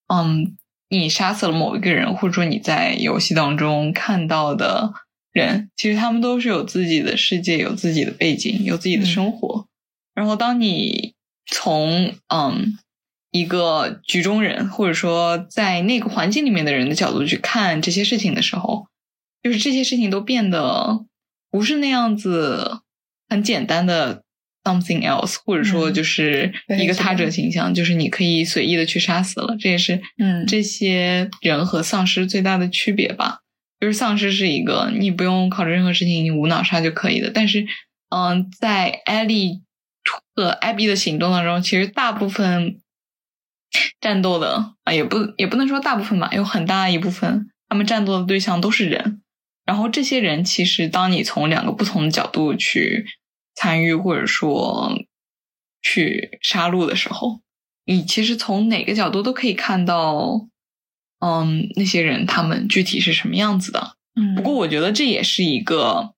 [0.09, 0.57] 嗯，
[0.89, 4.95] 你杀死了某一个人，或者说你在游戏当中看到的
[5.31, 9.69] 人，其实他们都是有自己的世界，有自己的背景，有自己的生活。
[10.15, 11.15] 然后当你
[11.47, 12.79] 从嗯
[13.31, 18.87] 一个局中人，或者说在那个环境里面的人的角度去看这些事情的时候，
[19.43, 21.05] 就是这些事情都变得
[21.51, 22.81] 不是那样子
[23.29, 24.23] 很简单的
[24.63, 33.41] something else，或者说嗯就是一个他者形象，就是你可以随意的去杀死了，这也是嗯这些人和丧尸最大的区别吧。
[33.81, 37.67] 就是丧尸是一个你不用考虑任何事情，你无脑杀就可以的，但是
[38.09, 39.64] 嗯，在艾莉
[40.35, 42.81] 和艾比的行动当中，其实大部分
[44.01, 49.21] 战斗的啊，也不也不能说大部分吧，有很大一部分他们战斗的对象都是人。
[49.65, 53.07] 然后这些人其实，当你从两个不同的角度去
[53.55, 54.93] 参与或者说
[55.81, 57.41] 去杀戮的时候，
[57.87, 60.47] 你其实从哪个角度都可以看到，
[61.21, 63.97] 嗯，那些人他们具体是什么样子的。
[64.17, 66.14] 嗯，不过我觉得这也是一个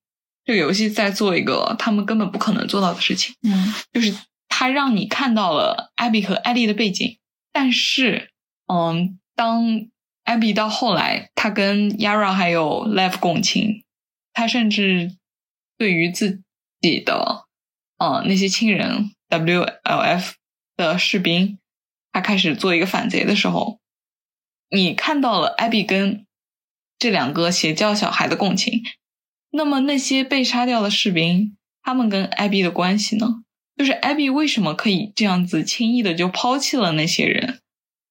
[0.46, 3.34] 这个游戏在做一个他们根本不可能做到的事情。
[3.42, 4.16] 嗯就是
[4.48, 7.18] 他让你看到了艾比和艾丽的背景，
[7.52, 8.30] 但是，
[8.72, 9.88] 嗯，当
[10.24, 13.84] 艾比到后来，他跟 Yara 还有 Lev 共情，
[14.32, 15.16] 他甚至
[15.76, 16.42] 对于自
[16.80, 17.44] 己的，
[17.98, 20.32] 呃，那些亲人 WLF
[20.76, 21.58] 的士兵，
[22.12, 23.78] 他开始做一个反贼的时候，
[24.70, 26.24] 你看到了艾比跟
[26.98, 28.82] 这两个邪教小孩的共情，
[29.56, 33.42] 那么那些被杀掉的士兵，他们跟艾比的关系呢？
[33.76, 37.60] 就是艾比为什么可以这样子轻易的就抛弃了那些人？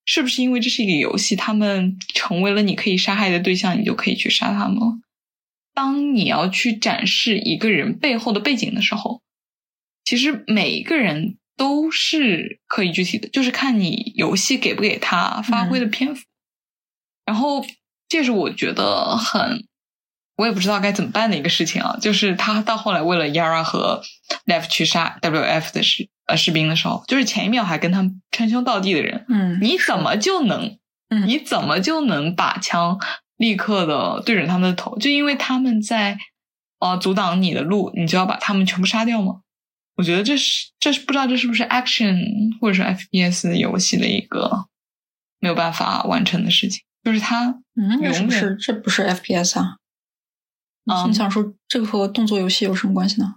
[0.06, 5.00] 是不是因为这是一个游戏，他们成为了你可以杀害的对象，你就可以去杀他们了？
[5.74, 9.22] 当你要去展示一个人背后的背景的时候，
[10.04, 16.24] 其实每一个人都是可以具体的，就是看你游戏给不给他发挥的篇幅。
[17.26, 17.66] 然后，
[18.08, 19.66] 这是我觉得很
[20.38, 24.02] 我也不知道该怎么办的一个事情啊，就是他到后来为了 Yara 和
[24.46, 30.78] Lev 去杀 WF 的士呃士兵的时候，就是前一秒还跟他们称兄道弟的人，嗯，你怎么就能，
[31.10, 33.00] 嗯你怎么就能把枪
[33.38, 34.98] 立刻的对准他们的头？
[34.98, 36.18] 就因为他们在
[36.80, 39.42] 呃阻挡你的路，你就要把他们全部杀掉吗？
[39.98, 42.20] 我觉得这是这是不知道这是不是 action
[42.60, 44.66] 或者是 FPS 游戏的一个
[45.40, 48.30] 没有办法完成的事情，就是他嗯，为什么
[48.60, 49.78] 这不是 FPS 啊？
[50.86, 53.36] 嗯你想说这个和动作游戏有什么关系呢？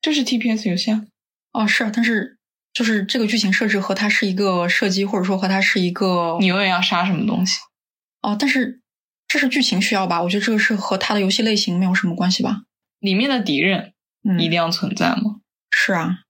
[0.00, 1.04] 这是 TPS 游戏啊。
[1.52, 2.38] 哦，是啊，但是
[2.72, 7.58] 就是这个剧情设置和它是一个射击，或者说和它是一个你永远要杀什么东西？
[8.22, 8.80] 哦，但是
[9.28, 10.22] 这是剧情需要吧？
[10.22, 12.62] 我觉得这个是和它的游戏类型没有什么关系吧？
[13.00, 13.92] 里面的敌人
[14.24, 15.40] 嗯，一定要存在吗？
[15.70, 16.20] 是啊，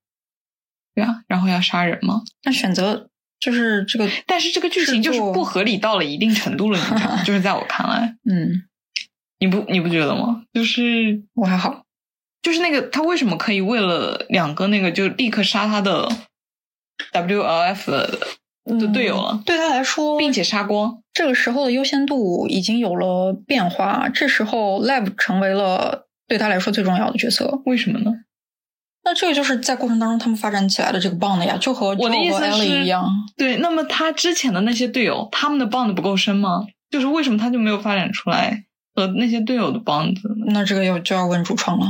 [0.93, 2.21] 对啊，然后要杀人吗？
[2.43, 7.23] 那选择就是这个，但是这个剧情就是不合理到了一定程度了，你知道吗？
[7.25, 8.63] 就是在我看来，嗯，
[9.41, 10.43] 你不你不觉得吗？
[10.53, 11.83] 就是我还好，
[12.43, 16.07] 就是那个他为什么可以为了两个那个就立刻杀他的
[17.11, 18.19] WLF 的
[18.79, 20.99] 的队友了，嗯对他来说，并且杀光？
[21.11, 27.61] 这个时候的优先度已经有了变化，这时候 Lab 成为了对他来说最重要的角色。
[27.65, 28.11] 为什么呢？
[29.03, 33.09] 那这个就是在过程当中他们发展起来的这个 bond 呀，就和我的意思一样。
[33.35, 36.67] 对，那么他之前的那些队友，他们的 bond 不够深吗？
[36.91, 40.45] 就是为什么他就没有发展出来和那些队友的 bond 呢？
[40.47, 41.87] 那这个要就要问主创了，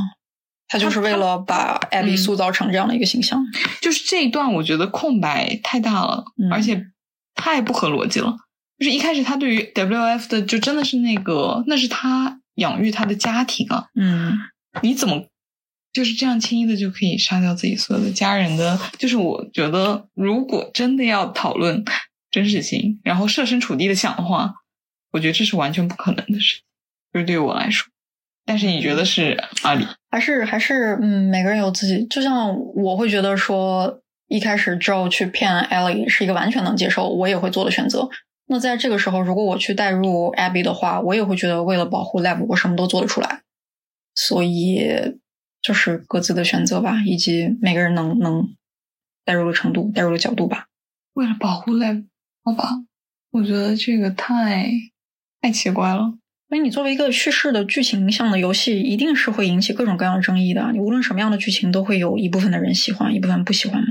[0.67, 3.43] 他就是为了把 Abby 嗯塑造成这样的一个形象。
[3.81, 6.85] 就是这一段，我觉得空白太大了，嗯而且
[7.35, 8.35] 太不合逻辑了。
[8.77, 14.37] 就是一开始他对于 WF 的，就真的是那个，那是他养育他的家庭啊，嗯
[14.81, 15.25] 你怎么
[15.93, 18.79] 就是这样轻易的就可以杀掉自己所有的家人的？
[18.97, 21.83] 就是我觉得，如果真的要讨论
[22.31, 24.53] 真实性，然后设身处地的想的话，
[25.11, 26.63] 我觉得这是完全不可能的事情，
[27.13, 27.89] 就是对于我来说。
[28.45, 29.85] 但是你觉得是阿里？
[30.09, 38.09] 还是还是嗯，每个人有自己，就像我会觉得说，一开始 Joe 去骗 Ellie 是一个完全能接受，我也会做的选择。
[38.47, 43.41] 那在这个时候，如果我去带入 Abby 的话，我也会觉得为了保护 Lab，我什么都做得出来。
[44.13, 45.19] 所以
[45.61, 48.53] 就是各自的选择吧，以及每个人能能
[49.23, 50.65] 带入的程度、带入的角度吧。
[51.13, 52.05] 为了保护 Lab，
[52.43, 52.69] 好吧？
[53.29, 54.69] 我觉得这个太
[55.39, 56.15] 太奇怪了。
[56.51, 60.69] 所以你作为一个叙事的剧情向的游戏，一定是会引起各种各样的争议的。
[60.73, 63.87] 你无论什么样的剧情，都会有一部分的人喜欢，一部分不喜欢嘛。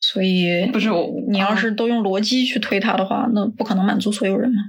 [0.00, 4.60] 所以不是我你要是都用逻辑去推它的话，那不可能满足所有人嘛。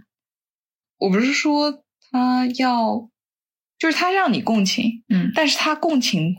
[1.00, 1.82] 我不是说
[2.12, 3.10] 他要，
[3.80, 6.36] 就是他让你共情，嗯，但是他共情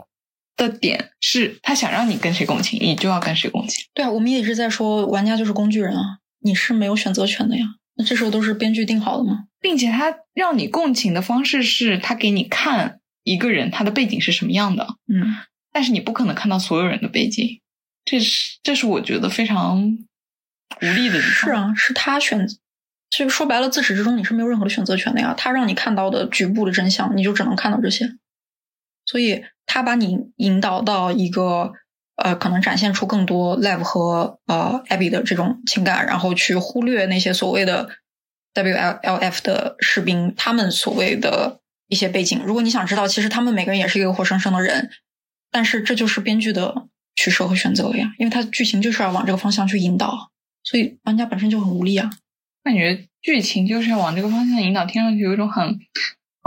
[0.57, 3.85] 的点是他想让你跟谁共情，你就要跟谁共情。
[3.93, 7.65] 对啊，我们也一直在说玩家就是工具人啊，你是没有选择权的呀。
[7.97, 9.45] 那这时候都是编剧定好的吗？
[9.61, 15.37] 并且他让你共情的方式是他给你看一个人他的背景是什么样的，嗯，
[15.73, 17.61] 但是你不可能看到所有人的背景，
[18.05, 21.33] 这是这是我觉得非常无力的地方。
[21.33, 22.47] 是，啊，是他选，
[23.11, 25.33] 就说白了，自始至终你是没有任何的选择权的呀。
[25.37, 28.17] 他让你看到的局部的真相，你就只能看到这些。
[29.07, 31.73] 所以他把你引导到一个
[32.17, 37.89] 呃，可能展现出更多 Lev 和呃 Abby 的这种情感，然后去忽略那些所谓的
[38.55, 42.41] WLLF 的士兵他们所谓的一些背景。
[42.45, 44.91] 如果你想知道，其实他们每个人也是一个活生生的人，
[45.51, 46.87] 但是这就是编剧的
[47.17, 50.31] 取舍和选择呀，因为他剧情就是要往这个方向去引导。
[50.63, 52.11] 所以玩家本身就很无力啊。
[52.63, 55.79] 感觉剧情就是要往这个方向引导，听上去有一种很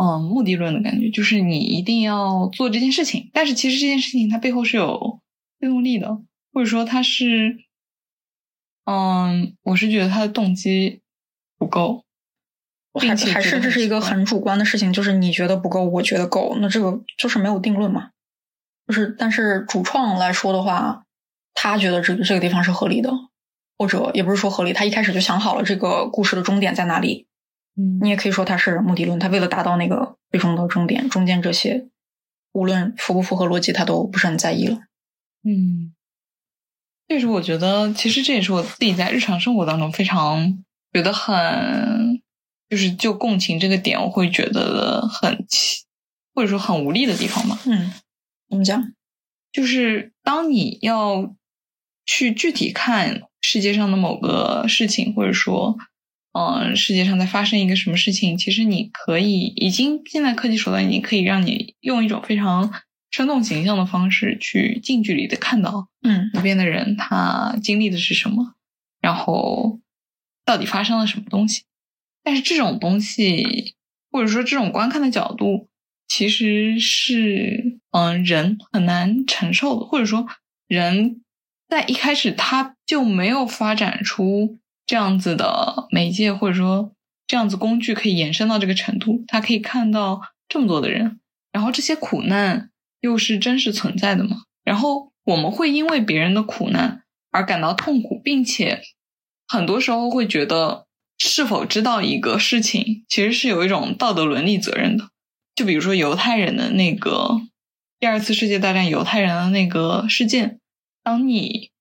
[0.02, 5.20] 嗯目的论的感觉，就是你一定要做这件事情，但是其实这件事情它背后是有
[5.60, 6.20] 推动力的，
[6.54, 7.58] 或者说他是
[8.86, 11.02] 嗯，我是觉得他的动机
[11.58, 12.04] 不够。
[13.00, 18.10] 并还且还是这是一个很主观的事情，就是你觉得不够，我觉得够，那这个就是没有定论嘛。
[18.88, 21.04] 就是，但是主创来说的话，
[21.54, 23.12] 他觉得这个这个地方是合理的，
[23.78, 27.28] 或者也不是说合理，他一开始就想好了这个故事的终点在哪里。
[27.76, 31.88] 嗯你也可以说他是目的论，他为了达到那个最终的终点，中间这些
[32.52, 34.80] 无论符不符合逻辑，他都不是很在意了。
[35.44, 35.94] 嗯，
[37.08, 40.64] 这是我觉得，其实这也是我自己在日常生活当中非常
[40.94, 42.22] 觉得很，
[42.70, 45.86] 就是就共情这个点，我会觉得很奇，
[46.34, 47.58] 或者说很无力的地方嘛。
[47.66, 47.94] 嗯，
[48.50, 48.94] 怎么讲？
[49.54, 51.34] 就是当你要
[52.06, 55.78] 去具体看世界上的某个事情，或者说，
[56.34, 62.72] 嗯、世界上在发生一个什么事情，其实你可以已经现在科技手段已经可以让你用一种非常
[63.10, 66.30] 生动形象的方式去近距离的看到嗯。
[66.34, 68.56] 那边的人他经历的是什么，
[69.02, 69.80] 然后
[70.46, 71.64] 到底发生了什么东西。
[72.24, 73.76] 但是这种东西，
[74.12, 75.70] 或者说这种观看的角度，
[76.08, 80.28] 其实是嗯人很难承受的，或者说
[80.68, 81.22] 人
[81.70, 86.94] 在一开始他就没有发展出这样子的媒介，或者说
[87.26, 91.22] 这样子工具可以延伸到这个程度，他可以看到这么多的人，
[91.54, 92.70] 然后这些苦难
[93.02, 94.44] 又是真实存在的嘛？
[94.64, 98.82] 然后我们会因为别人的苦难而感到痛苦，并且
[99.48, 100.88] 很多时候会觉得
[101.18, 105.10] 是否知道一个事情，其实是有一种道德伦理责任的。
[105.56, 107.42] 就比如说犹太人的那个
[108.00, 110.60] 第二次世界大战犹太人的那个事件，
[111.04, 111.72] 当你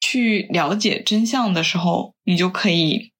[0.00, 3.12] 去了解真相的时候，你就可以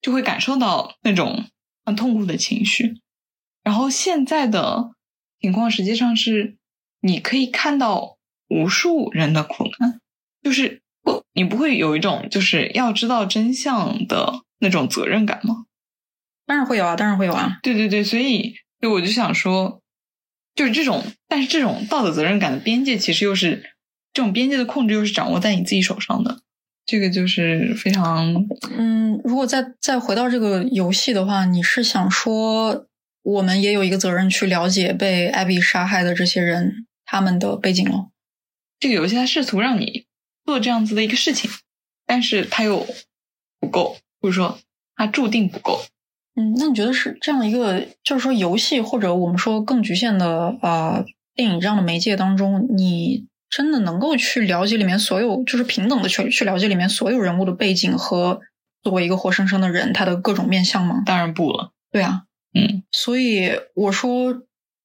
[0.00, 1.44] 就会感受到那种
[1.84, 3.00] 很痛苦的情绪。
[3.62, 4.92] 然后现在的
[5.44, 6.56] 情况实际上是，
[7.02, 8.16] 你可以看到
[8.48, 10.00] 无数人的苦难，
[10.42, 15.66] 就是不，你不会有一种就是要知道真相的那种责任感吗？
[16.46, 17.58] 当然会有啊，当然会有啊。
[17.62, 19.82] 对对对，所以就我就想说，
[20.54, 23.74] 就是这种，但是这种道德责任感的边界，其实又是
[24.14, 26.40] 这种边界的控制，又是掌握在你自己手上的。
[26.86, 32.86] 这个就是非常，嗯，如果再再回到这个游戏的话，你是想说，
[33.24, 38.10] 我们也有一个责任去了解被艾比杀害的这些人他们的背景哦。
[38.78, 40.04] 这个游戏它试图让你
[40.44, 41.50] 做这样子的一个事情，
[42.06, 42.86] 但是它又
[43.58, 44.58] 不够，或者说
[44.94, 45.80] 它注定不够。
[46.36, 51.04] 嗯，那你觉得是这样一个，就是说游戏或者我们说更局限的啊
[51.34, 58.40] 电影这样的媒介当中，你真的能够去了解里面所有，就是平等的去去了解里面所有人物的背景和
[58.82, 61.02] 作为一个活生生的人他的各种面相吗？
[61.06, 61.72] 当然不了。
[61.90, 62.24] 对啊，
[62.54, 64.42] 嗯，所以我说，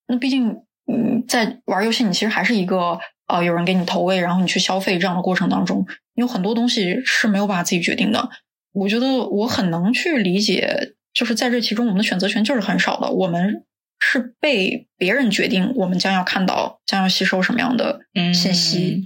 [0.08, 0.50] 那毕竟
[0.92, 8.30] 嗯，在玩游戏，你其实还是一个呃有人给你投喂，然后你去消费这样的过程当中，有很多东西是没有办法自己决定的。
[8.74, 10.96] 我觉得我很能去理解。
[11.12, 13.12] 就是在这其中，我们的选择权就是很少的。
[13.12, 13.66] 我们
[14.00, 18.02] 是被别人决定，我们将要看到、将要吸收什么样的
[18.32, 19.06] 信息。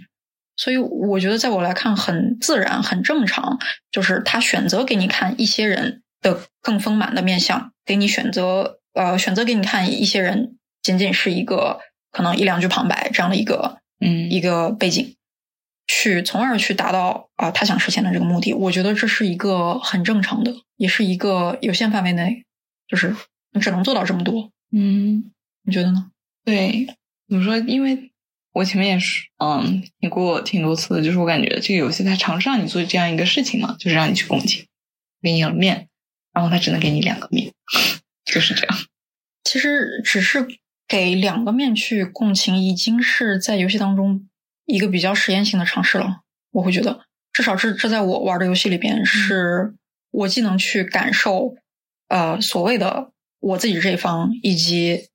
[0.58, 3.58] 所以，我觉得在我来看，很自然、很正常。
[3.90, 11.80] 就是他选择给你看一些人的更丰满的面相，给你选择呃选择给你看一些人，仅仅是一个
[12.12, 15.16] 可能一两句旁白这样的一个嗯一个背景。
[15.86, 22.46] 去，从而去达到啊他想实现的这个目的，我觉得这是一个很正常的，也是一个有限范围内，
[22.88, 23.14] 就是
[23.52, 24.50] 你只能做到这么多。
[24.72, 25.30] 嗯，
[25.64, 26.10] 你觉得呢？
[26.46, 26.88] 对，
[27.28, 27.58] 怎么说？
[27.58, 28.12] 因为
[28.54, 34.66] 我前面也是，嗯，听过挺多次的，就是我感觉这个游戏它尝试让你做这样一个事情嘛，就是让你去共情，
[35.22, 35.90] 给你了面，
[36.34, 37.54] 然后他只能给你两个面，
[38.26, 38.78] 就是这样。
[39.44, 40.48] 其实只是
[40.88, 44.28] 给两个面去共情，已经是在游戏当中。
[44.66, 46.22] 一个比较实验性的尝试了，
[46.52, 47.02] 我会觉得，
[47.34, 49.74] 至少这这在我玩的游戏里边，是
[50.10, 51.56] 我既能去感受，
[52.08, 53.12] 呃，所谓的
[53.42, 55.10] 我自己这一方以及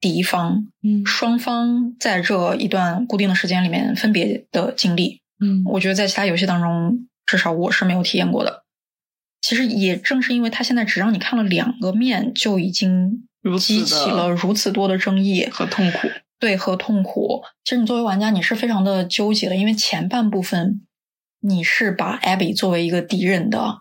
[0.00, 8.64] 敌方，嗯，双方在这一段固定的时间里面分别的经历，嗯，我觉得在其他游戏当中，至少我是没有体验过的。
[9.40, 13.26] 其实也正是因为他现在只让你看了两个面，就已经
[13.58, 16.08] 激起了如此多的争议和痛苦。
[16.38, 20.80] 对和痛苦，其实你作为玩家，你是非常的纠结的，因为前半部分
[21.40, 23.80] 你是把 Abby 作为一个敌人的，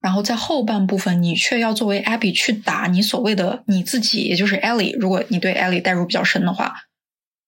[0.00, 4.98] 然后在后半部分你却要作为 Abby 去打你所谓的你自己，也就是 Ellie。
[4.98, 6.74] 如果你对 Ellie 代入比较深的话，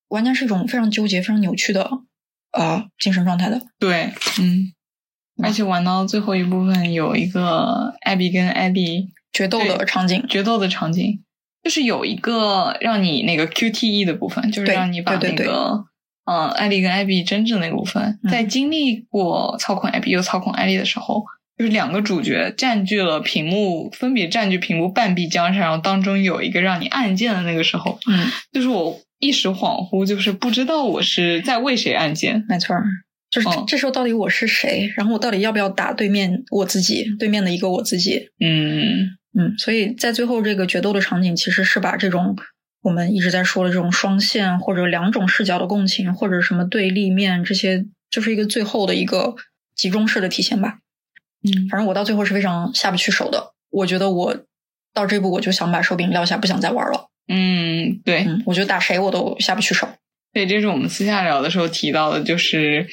[0.07, 1.91] 玩家是一种非常纠结、非常扭曲的
[2.53, 3.61] 呃精神状态的。
[3.81, 4.73] 对，嗯，
[5.43, 11.21] 而且玩到最后一部分有一个 Abby 跟 Ellie 决斗的场景，决斗的场景。
[11.63, 15.87] 就是有一个让你那个 QTE 的部分，就是让你把那个
[16.27, 21.25] 嗯艾丽跟艾比争执那个部分，在经历过操控艾比又操控艾丽的时候，
[21.57, 32.45] 就是两个主角占据了屏幕，分别占据屏幕半壁江山，然后当中有一个让你按键的那个时候，嗯，就是我一时恍惚，就是不知道我是在为谁按键。
[32.47, 32.77] 没错，
[33.35, 34.93] 就是这时候到底我是谁？
[34.97, 37.05] 然后我到底要不要打对面我自己？
[37.19, 38.31] 对面的一个我自己？
[38.41, 39.17] 嗯。
[39.37, 42.37] 嗯，所以在最后这个决斗的场景，其实是把这种
[42.83, 49.35] 我们一直在说的这种双线或者两种视角的共情，或者什么对立面这些，就是一个最后的一个
[49.75, 50.79] 集中式的体现吧。
[51.43, 53.55] 嗯，反正我到最后是非常下不去手的。
[53.71, 54.37] 我觉得我
[54.93, 57.09] 到这步我就想把手柄撂下，不想再玩了。
[57.27, 59.89] 嗯，对，嗯，我觉得打谁我都下不去手。
[60.35, 62.89] 对，这是我们私下聊的时候提到的，就是，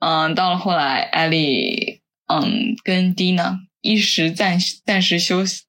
[0.00, 5.62] 嗯，到了后来，艾丽，嗯，跟蒂娜一时暂暂时休息。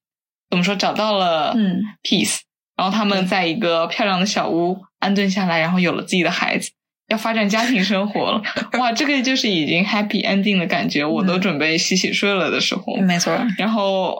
[0.48, 0.74] 怎么说？
[0.74, 2.38] 找到了嗯，peace，
[2.74, 6.70] 然后他们在一个漂亮的小屋安顿下来，然后有了自己的孩子，
[7.08, 8.42] 要发展家庭生活了。
[8.78, 13.38] 哇，这个就是已经 happy ending 的感觉，我都准备洗洗睡了的时候，没错。
[13.58, 14.16] 然后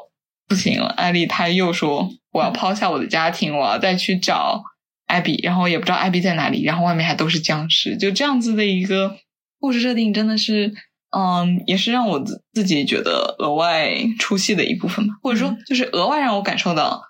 [0.46, 4.62] 不行了，艾丽她又说我要抛下我的家庭，我要再去找
[5.08, 9.16] 艾比，然后也不知道艾比在哪里，然后外面还都是僵尸，就这样子的一个
[9.58, 10.72] 故事设定，真的是。
[11.10, 17.02] 嗯，也是让我自自己觉得额外出戏的一部分吧，或者说就是额外让我感受到，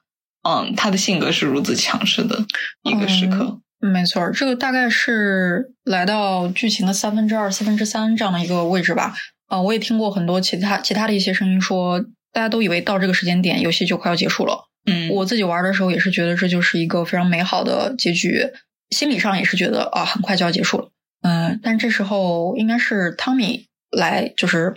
[0.48, 2.46] 嗯，他的性格是如此强势的
[2.84, 3.58] 一个时刻。
[3.80, 9.12] 没错，这个大概是来到剧情的三分之二、四分之三这样的一个位置吧。
[9.48, 11.98] 啊，我也听过很多其他其他的一些声音说，
[12.32, 14.68] 大家都以为到这个时间点游戏就快要结束了。
[14.88, 18.44] 嗯，我自己玩的时候也是觉得这就是一个非常美好的结局，
[18.90, 20.90] 心理上也是觉得啊，很快就要结束了。
[21.22, 23.66] 嗯，但这时候应该是汤米。
[23.90, 24.74] 来就是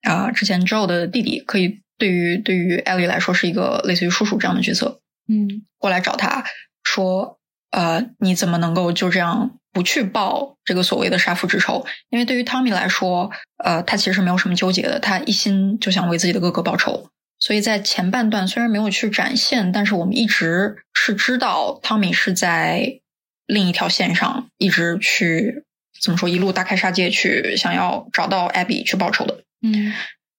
[0.00, 6.42] 啊、之前 Joe 的弟弟，可以对于对于 Ellie 来说是一个类似于叔叔这样的角色，嗯过来找他
[6.84, 7.38] 说，
[7.70, 11.84] 呃，你怎么能够就这样不去报这个所谓的杀父之仇？
[12.08, 13.30] 因为对于 Tommy 来说，
[13.62, 17.10] 呃，他其实没有什么纠结的，他一心就想为自己的哥哥报仇。
[17.38, 23.00] 所以在前半段虽然没有去展现，但是我们一直是知道 Tommy 是在
[23.46, 25.64] 另一条线上，一直去
[26.02, 29.42] 怎么说，一路大开杀戒去想要找到 Abby 去报仇的。
[29.62, 29.92] 嗯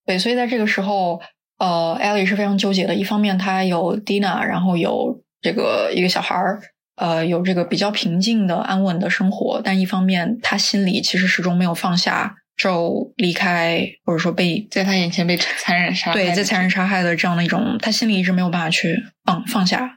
[0.05, 1.21] 对，所以在这个时候，
[1.59, 2.95] 呃，Ellie 是非常纠结的。
[2.95, 6.61] 一方面，她有 Dina，然后有这个一个小孩儿，
[6.95, 19.93] 呃，有这个比较平静的、安稳的生活；但一方面，她心里其实始终没有放下 Joe 离开，或者说被在他眼前被 残忍杀害对在残忍杀害的这样的一种，他心里一直没有办法去放放下。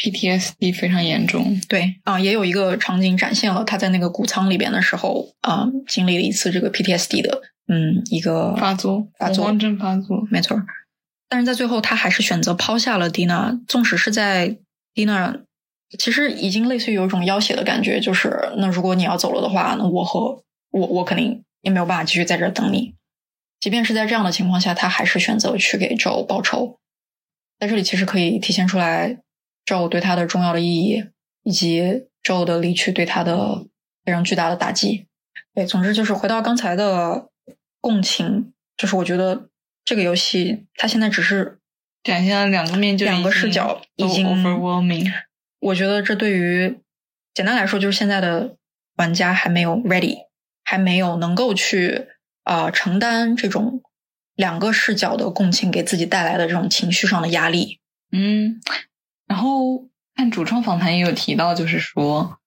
[0.00, 1.60] PTSD 非常严重。
[1.68, 10.24] 对啊、也有一个场景展现了他在那个谷仓里边的时候啊、经历了一次这个 PTSD 的嗯一个发作，发作恐慌症发作。
[10.30, 10.64] 没错儿。
[11.28, 14.56] 但是在最后，他还是选择抛下了蒂娜，纵使是在
[14.94, 15.36] 蒂娜，
[15.98, 22.94] 其实已经类似于有一种要挟的感觉，就是那如果你要走了的话，那我和我我肯定也没有办法继续在这儿等你。
[23.60, 26.78] 即便是在这样的情况下，他还是选择去给 Joe 报仇。
[27.58, 29.18] 在这里，其实可以体现出来
[29.66, 31.04] Joe 对他的重要的意义，
[31.42, 33.66] 以及 Joe 的离去对他的
[34.04, 35.06] 非常巨大的打击。
[35.54, 37.28] 对，总之就是回到刚才的
[37.80, 39.48] 共情，就是我觉得
[39.84, 41.58] 这个游戏它现在只是，
[42.04, 45.12] 展现了两个面，就两个视角已经 overwhelming。
[45.58, 46.78] 我觉得这对于
[47.34, 48.56] 简单来说，就是现在的
[48.94, 50.27] 玩家还没有 ready，
[50.68, 52.08] 还没有能够去
[52.44, 53.80] 啊、呃承担这种
[54.36, 57.80] 两个视角的共情给自己带来的这种情绪上的压力。
[58.12, 58.60] 嗯，
[59.26, 62.38] 然后看主创访谈也有提到，就是说，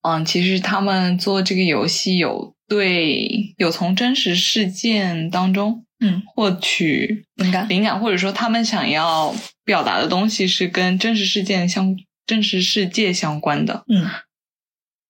[0.00, 9.34] 嗯，其实他们做这个游戏有对有从真实事件当中嗯，获取灵感灵感，或者说他们想要
[9.66, 11.94] 表达的东西是跟真实事件相
[12.26, 13.84] 真实世界相关的。
[13.92, 14.08] 嗯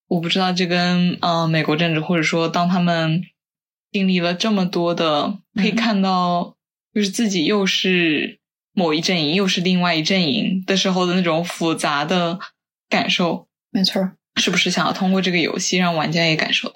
[0.09, 3.23] 我不知道这跟呃美国政治，或者说当他们
[3.91, 6.57] 经历了这么多的，可以嗯看到
[6.95, 8.39] 就是自己又是
[8.73, 12.39] 某一阵营，又是另外一阵营的时候的那种复杂的
[12.89, 14.16] 感受，没错儿。
[14.39, 16.74] 是不是想要通过这个游戏让玩家也感受到？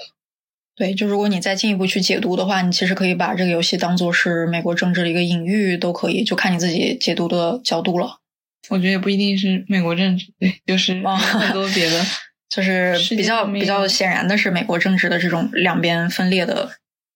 [0.74, 8.20] 对，就如果你再进一步去解读的话，你其实可以把这个游戏当做是美国政治的一个隐喻，都可以，就看你自己解读的角度了。
[8.70, 12.02] 我觉得也不一定是美国政治，对，就是哦很多别的。
[12.50, 16.68] 就是比较比较显然的是美国政治的这种两边分裂的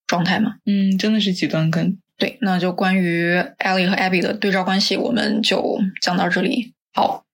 [0.06, 0.55] 状态嘛。
[0.65, 1.98] 嗯，真的是极端跟。
[2.16, 6.73] 对，那就关于 Ellie 和 Abby 的对照关系，我们就讲到这里。
[6.93, 7.24] 好，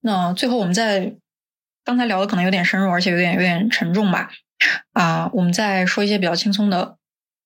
[0.00, 1.12] 那最后我们在
[1.84, 4.30] 刚才聊的可能有点深入，而且有点有点沉重吧。
[4.94, 6.96] 啊、我们再说一些比较轻松的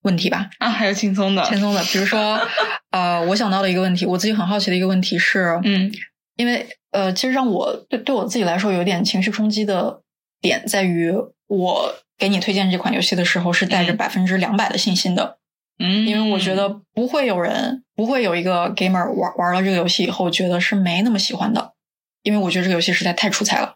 [0.03, 0.49] 问题吧。
[0.59, 2.39] 啊，还有轻松的，轻松的，比如说，
[2.91, 5.91] 呃，我想到的一个问题，我自己很好奇的一个问题是，嗯
[6.37, 10.01] 因为呃，其实让我对对我自己来说有点情绪冲击的
[10.45, 11.11] 点在于，
[11.47, 13.97] 我给你推荐这款游戏的时候是带着嗯。
[13.97, 15.39] 百分之两百的信心的，
[15.79, 21.73] 嗯，因为我觉得不会有人，不会有一个 gamer 玩玩了这个游戏以后觉得是没那么喜欢的，
[22.21, 23.75] 因为我觉得这个游戏实在太出彩了。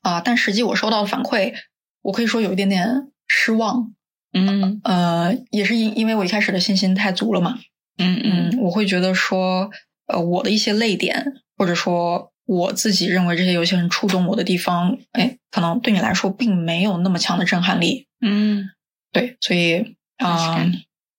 [0.00, 1.52] 啊、但实际我收到的反馈，
[2.02, 3.92] 我可以说有一点点失望，
[4.32, 4.80] 嗯。
[4.84, 7.58] 呃，也是因因为我一开始的信心太足了嘛，
[7.98, 8.20] 嗯。
[8.24, 9.70] 嗯嗯，我会觉得说，
[10.06, 18.06] 呃，我的一些泪点，或者说我自己认为这些游戏很触动我的地方，哎，可能对你来说并没有那么强的震撼力。
[18.20, 18.70] 嗯
[19.12, 20.66] 对，所以啊、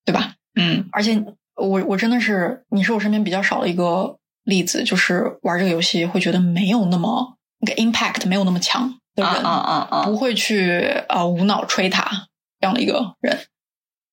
[0.05, 0.35] 对吧？
[0.55, 1.23] 嗯而且
[1.55, 10.05] 我我真的是，你是我身边比较少的一个例子，就是玩这个游戏会觉得没有那么那个 impact 没有那么强的人，啊啊啊啊！
[10.05, 10.79] 不会去
[11.09, 12.27] 呃无脑吹它
[12.59, 13.39] 这样的一个人。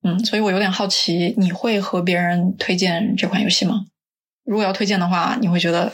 [0.03, 3.85] 嗯，所以我有点好奇，你会和别人推荐这款游戏吗？
[4.45, 5.91] 如果要推荐的话，你会觉得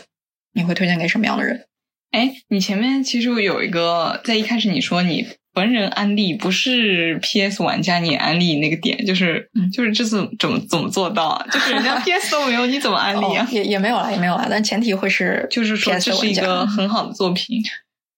[0.53, 1.67] 你会推荐给什么样的人？
[2.13, 11.45] 哎，你前面其实有一个，在一开始你说你逢人安利，不是 PS 玩家你安利那个点，就是、嗯就是这次怎么怎么做到啊？
[11.51, 13.43] 就是人家 PS 都没有，你怎么安利啊？
[13.43, 17.61] 哦也也没有啦，也没有啦，但前提会是就是说这是一个 很好的作品。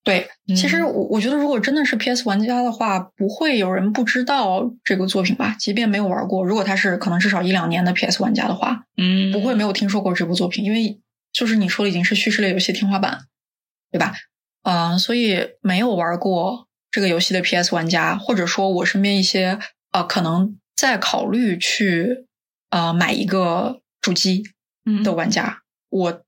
[0.04, 0.28] 对。
[0.48, 5.56] 嗯其实我我觉得，如果真的是 PS 玩家的话，不会有人不知道这个作品吧？
[5.58, 11.00] 即便没有玩过，如果他是可能至少一两年的 PS 玩家的话，嗯，不会没有听说过这部作品，因为
[11.34, 13.18] 就是你说的已经是叙事类游戏天花板，
[13.96, 14.14] 对吧？
[14.64, 19.58] 呃，所以没有玩过这个游戏的 PS 玩家，或者说我身边一些
[19.92, 22.26] 呃可能在考虑去
[22.72, 24.44] 呃买一个主机
[24.84, 26.24] 嗯的玩家，我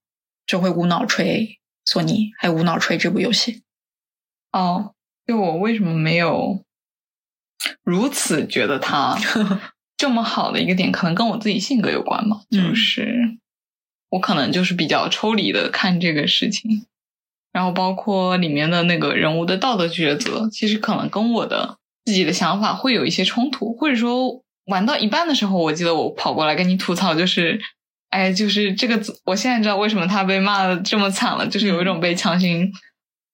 [0.46, 3.64] 就会无脑吹索尼，还有无脑吹这部游戏。
[4.54, 4.94] 哦，
[5.26, 6.64] 就我为什么没有
[7.84, 9.18] 如此觉得它
[9.98, 12.40] 这么好的一个点，可能跟我自己性格有关吧。
[12.52, 13.38] 嗯就是
[14.12, 16.86] 我可能就是比较抽离的看这个事情，
[17.58, 27.60] 然后包括里面的那个人物的道德抉择，其实可能跟我的自己的想法会有一些冲突，或者说玩到一半的时候，我记得我跑过来跟你吐槽，就是。
[28.10, 32.72] 哎，就是这个，我现在知道为什么他被骂的这么惨了，就是有一种被强行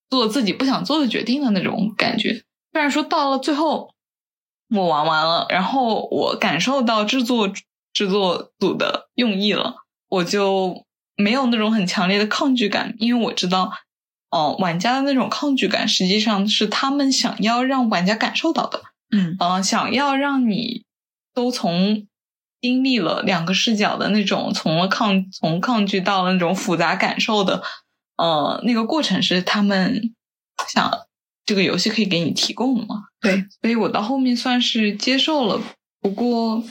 [0.09, 2.41] 做自己不想做的决定的那种感觉。
[2.71, 3.93] 虽然说到了最后，
[4.75, 7.47] 我玩完了，然后我感受到制作
[7.93, 9.75] 制作组的用意了，
[10.09, 10.83] 我就
[11.15, 13.71] 没有那种很强烈的抗拒感，因为我知道，
[14.33, 18.81] 哦、玩家的那种抗拒感实际上是他们想要让玩家感受到的，
[19.11, 19.35] 嗯。
[19.39, 20.85] 呃，想要让你
[21.35, 22.07] 都从
[22.59, 27.61] 经历了两个视角的那种，从了抗从抗拒到了那种复杂感受的，
[28.17, 30.15] 呃，那个过程是他们
[30.67, 30.91] 想
[31.45, 33.03] 这个游戏可以给你提供的嘛？
[33.21, 35.61] 对，所以我到后面算是接受了，
[36.01, 36.63] 不过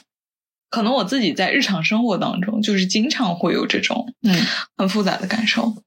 [0.69, 4.35] 可能我自己在日常生活当中就是经常会有这种嗯。
[4.77, 5.83] 很复杂的感受，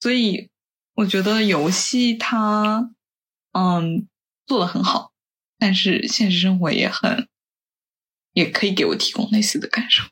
[0.00, 0.48] 所以
[0.94, 2.90] 我觉得游戏它
[3.52, 4.06] 嗯
[4.46, 5.12] 做的很好，
[5.58, 7.28] 但是现实生活也很
[8.32, 10.04] 也可以给我提供类似的感受。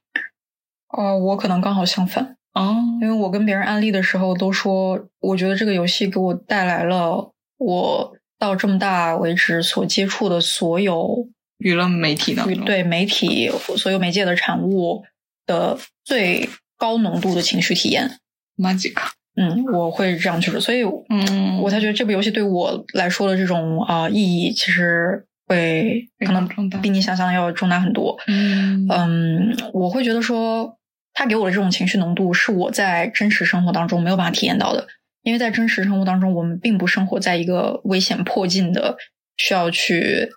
[0.89, 11.29] 哦，我可能刚好相反，哦，因为我跟别人安利的时候都说，我觉得这个游戏给我带来了我到这么大为止所接触的所有
[11.59, 15.05] 娱乐媒体的，对媒体所有媒介的产物
[15.45, 18.21] 的最高浓度的情绪体验。
[18.57, 18.95] ，Magic，
[19.39, 26.49] 嗯，我会这样去说，所以嗯，我才觉得这部游戏对我来说的这种啊、意义，其实会可能
[26.83, 28.19] 比你想象的要重大很多。
[28.27, 28.89] 嗯。
[28.91, 30.77] 嗯，我会觉得说，
[31.15, 34.89] 他给我的这种情绪浓度是我在真实生活当中没有办法体验到的，
[35.23, 38.97] 因为在真实生活当中，我们并不生活在一个危险迫近的、
[39.37, 40.31] 需要去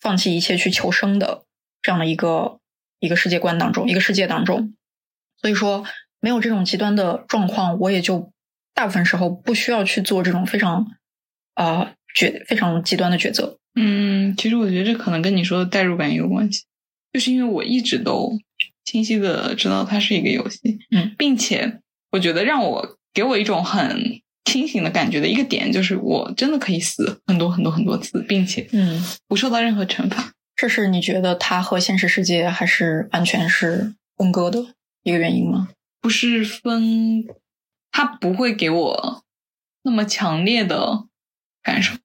[0.00, 1.42] 放弃一切去求生的
[1.82, 2.58] 这样的一个
[3.00, 4.72] 一个世界观当中，一个世界当中。
[5.42, 5.84] 所以说，
[6.20, 8.32] 没有这种极端的状况，我也就
[8.76, 10.86] 大部分时候不需要去做这种非常
[11.54, 13.58] 啊、呃决非常极端的抉择。
[13.74, 16.62] 嗯，其实我觉得这可能跟你说的代入感也有关系，
[17.12, 18.38] 就是因为我一直都
[18.84, 21.80] 清晰的知道它是一个游戏，嗯，并且
[22.12, 30.32] 我觉得让我给我一种很清醒的感觉的一个点，就是我真的可以死很多很多很多次，并且嗯，不受到任何惩罚。
[30.54, 34.64] 这是你觉得它和现实世界还是完全是分割的
[35.02, 35.68] 一个原因吗？
[36.00, 37.26] 不是分，
[37.90, 39.24] 它不会给我
[39.82, 41.06] 那么强烈的
[41.62, 41.96] 感受。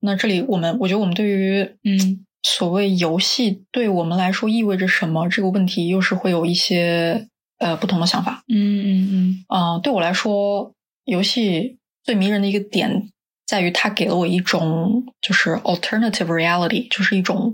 [0.00, 7.28] 那这里我们，我觉得我们对于嗯所谓游戏对我们来说意味着什么这个问题，又是会有一些
[7.58, 8.42] 呃不同的想法。
[8.48, 10.72] 嗯嗯嗯啊、对我来说，
[11.04, 13.10] 游戏最迷人的一个点
[13.46, 17.52] 在于它给了我一种就是 alternative reality，就是一种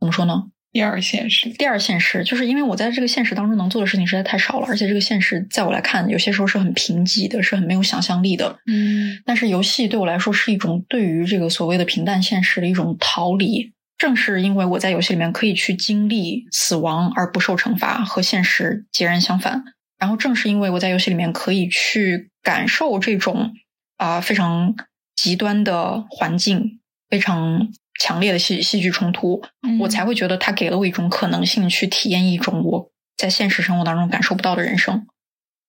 [0.00, 0.46] 怎么说呢？
[0.76, 1.48] 第二现实。
[1.48, 8.58] 第二现实，就是因为我在这个现实当中能做的事情实在太少了，而且这个现实在我来看，有些时候是很贫瘠的，是很没有想象力的。
[8.66, 13.72] 嗯但是游戏对我来说是一种对于这个所谓的平淡现实的一种逃离。
[13.96, 19.64] 正是因为我在游戏里面可以去经历死亡而不受惩罚，和现实截然相反。
[19.98, 23.54] 然后正是因为我在游戏里面可以去感受这种
[23.96, 24.74] 啊、非常
[25.14, 27.66] 极端的环境，非常
[27.98, 35.06] 强烈的戏戏剧冲突，嗯我才会觉得它给了我一种可能性去体验一种我在现实生活当中感受不到的人生。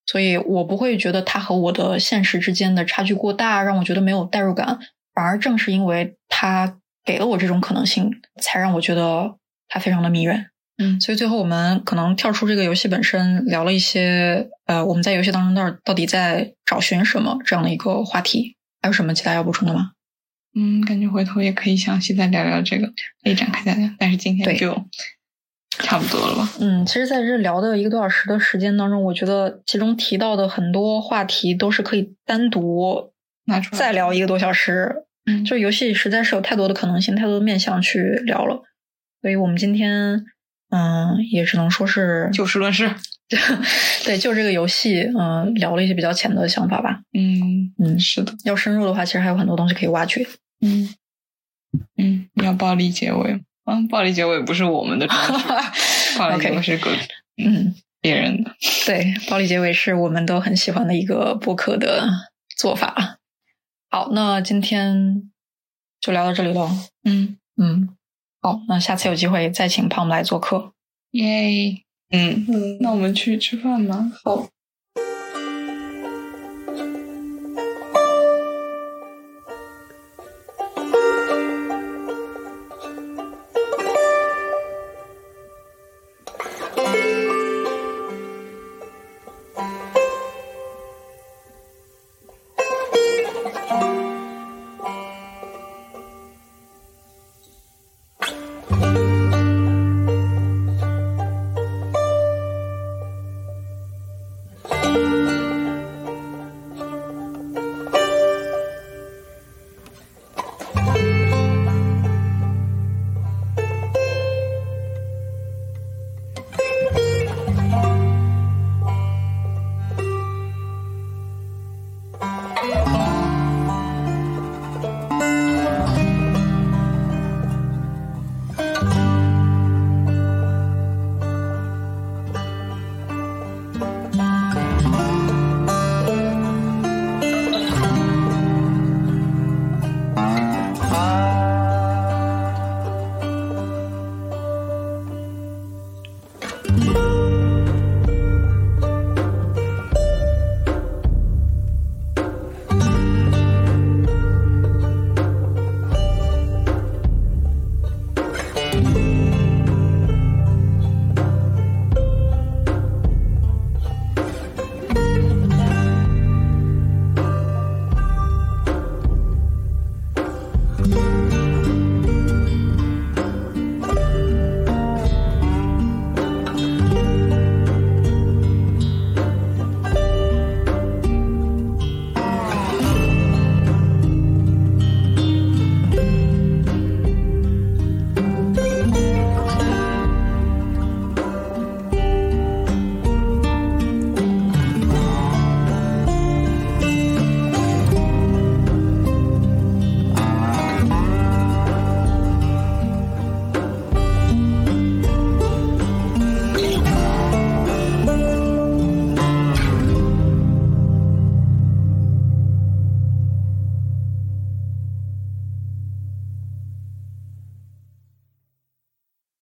[0.06, 4.80] 所以我不会觉得它和我的现实之间的差距过大，让我觉得没有代入感。
[5.14, 9.36] 反而正是因为它给了我这种可能性，才让我觉得
[9.68, 10.45] 它非常的迷人。
[10.78, 18.56] 嗯所以最后我们可能跳出这个游戏本身，聊了一些呃我们在游戏当中到底在找寻什么这样的一个话题。
[18.82, 19.91] 还有什么其他要补充的吗？
[20.57, 22.88] 嗯，感觉回头也可以详细再聊聊这个，
[23.23, 23.88] 可以展开再聊。
[23.99, 24.73] 但是今天就
[25.69, 26.49] 差不多了吧？
[26.59, 33.13] 嗯，其实在这聊的一个多小时的时间当中，我觉得其中提到的很多话题都是可以单独
[33.45, 35.03] 拿出来再聊一个多小时。
[35.29, 38.63] 嗯就是游戏实在是有太多的可能性，太多的面向去聊了，
[39.21, 40.25] 所以我们今天
[40.69, 42.89] 嗯也只能说是就事论事。
[44.05, 47.01] 对就这个游戏嗯聊了一些比较浅的想法吧。
[47.11, 48.34] 嗯嗯是的。
[48.45, 50.25] 要深入的话，其实还有很多东西可以挖掘。
[50.61, 50.89] 嗯
[51.97, 53.41] 嗯，要暴力结尾吗？
[53.65, 55.47] 嗯，暴力结尾不是我们的专属，
[56.17, 56.89] 暴力结尾是个
[57.38, 58.55] 嗯，别人的。
[58.85, 62.07] 对，暴力结尾是我们都很喜欢的一个播客的
[62.57, 63.19] 做法。
[63.89, 65.29] 好，那今天
[65.99, 66.69] 就聊到这里喽。
[67.03, 67.89] 嗯，嗯，
[68.41, 70.73] 好，那下次有机会再请胖们来做客。
[71.11, 71.84] 耶。
[72.09, 74.09] 嗯嗯，那我们去吃饭吧。
[74.23, 74.47] 好。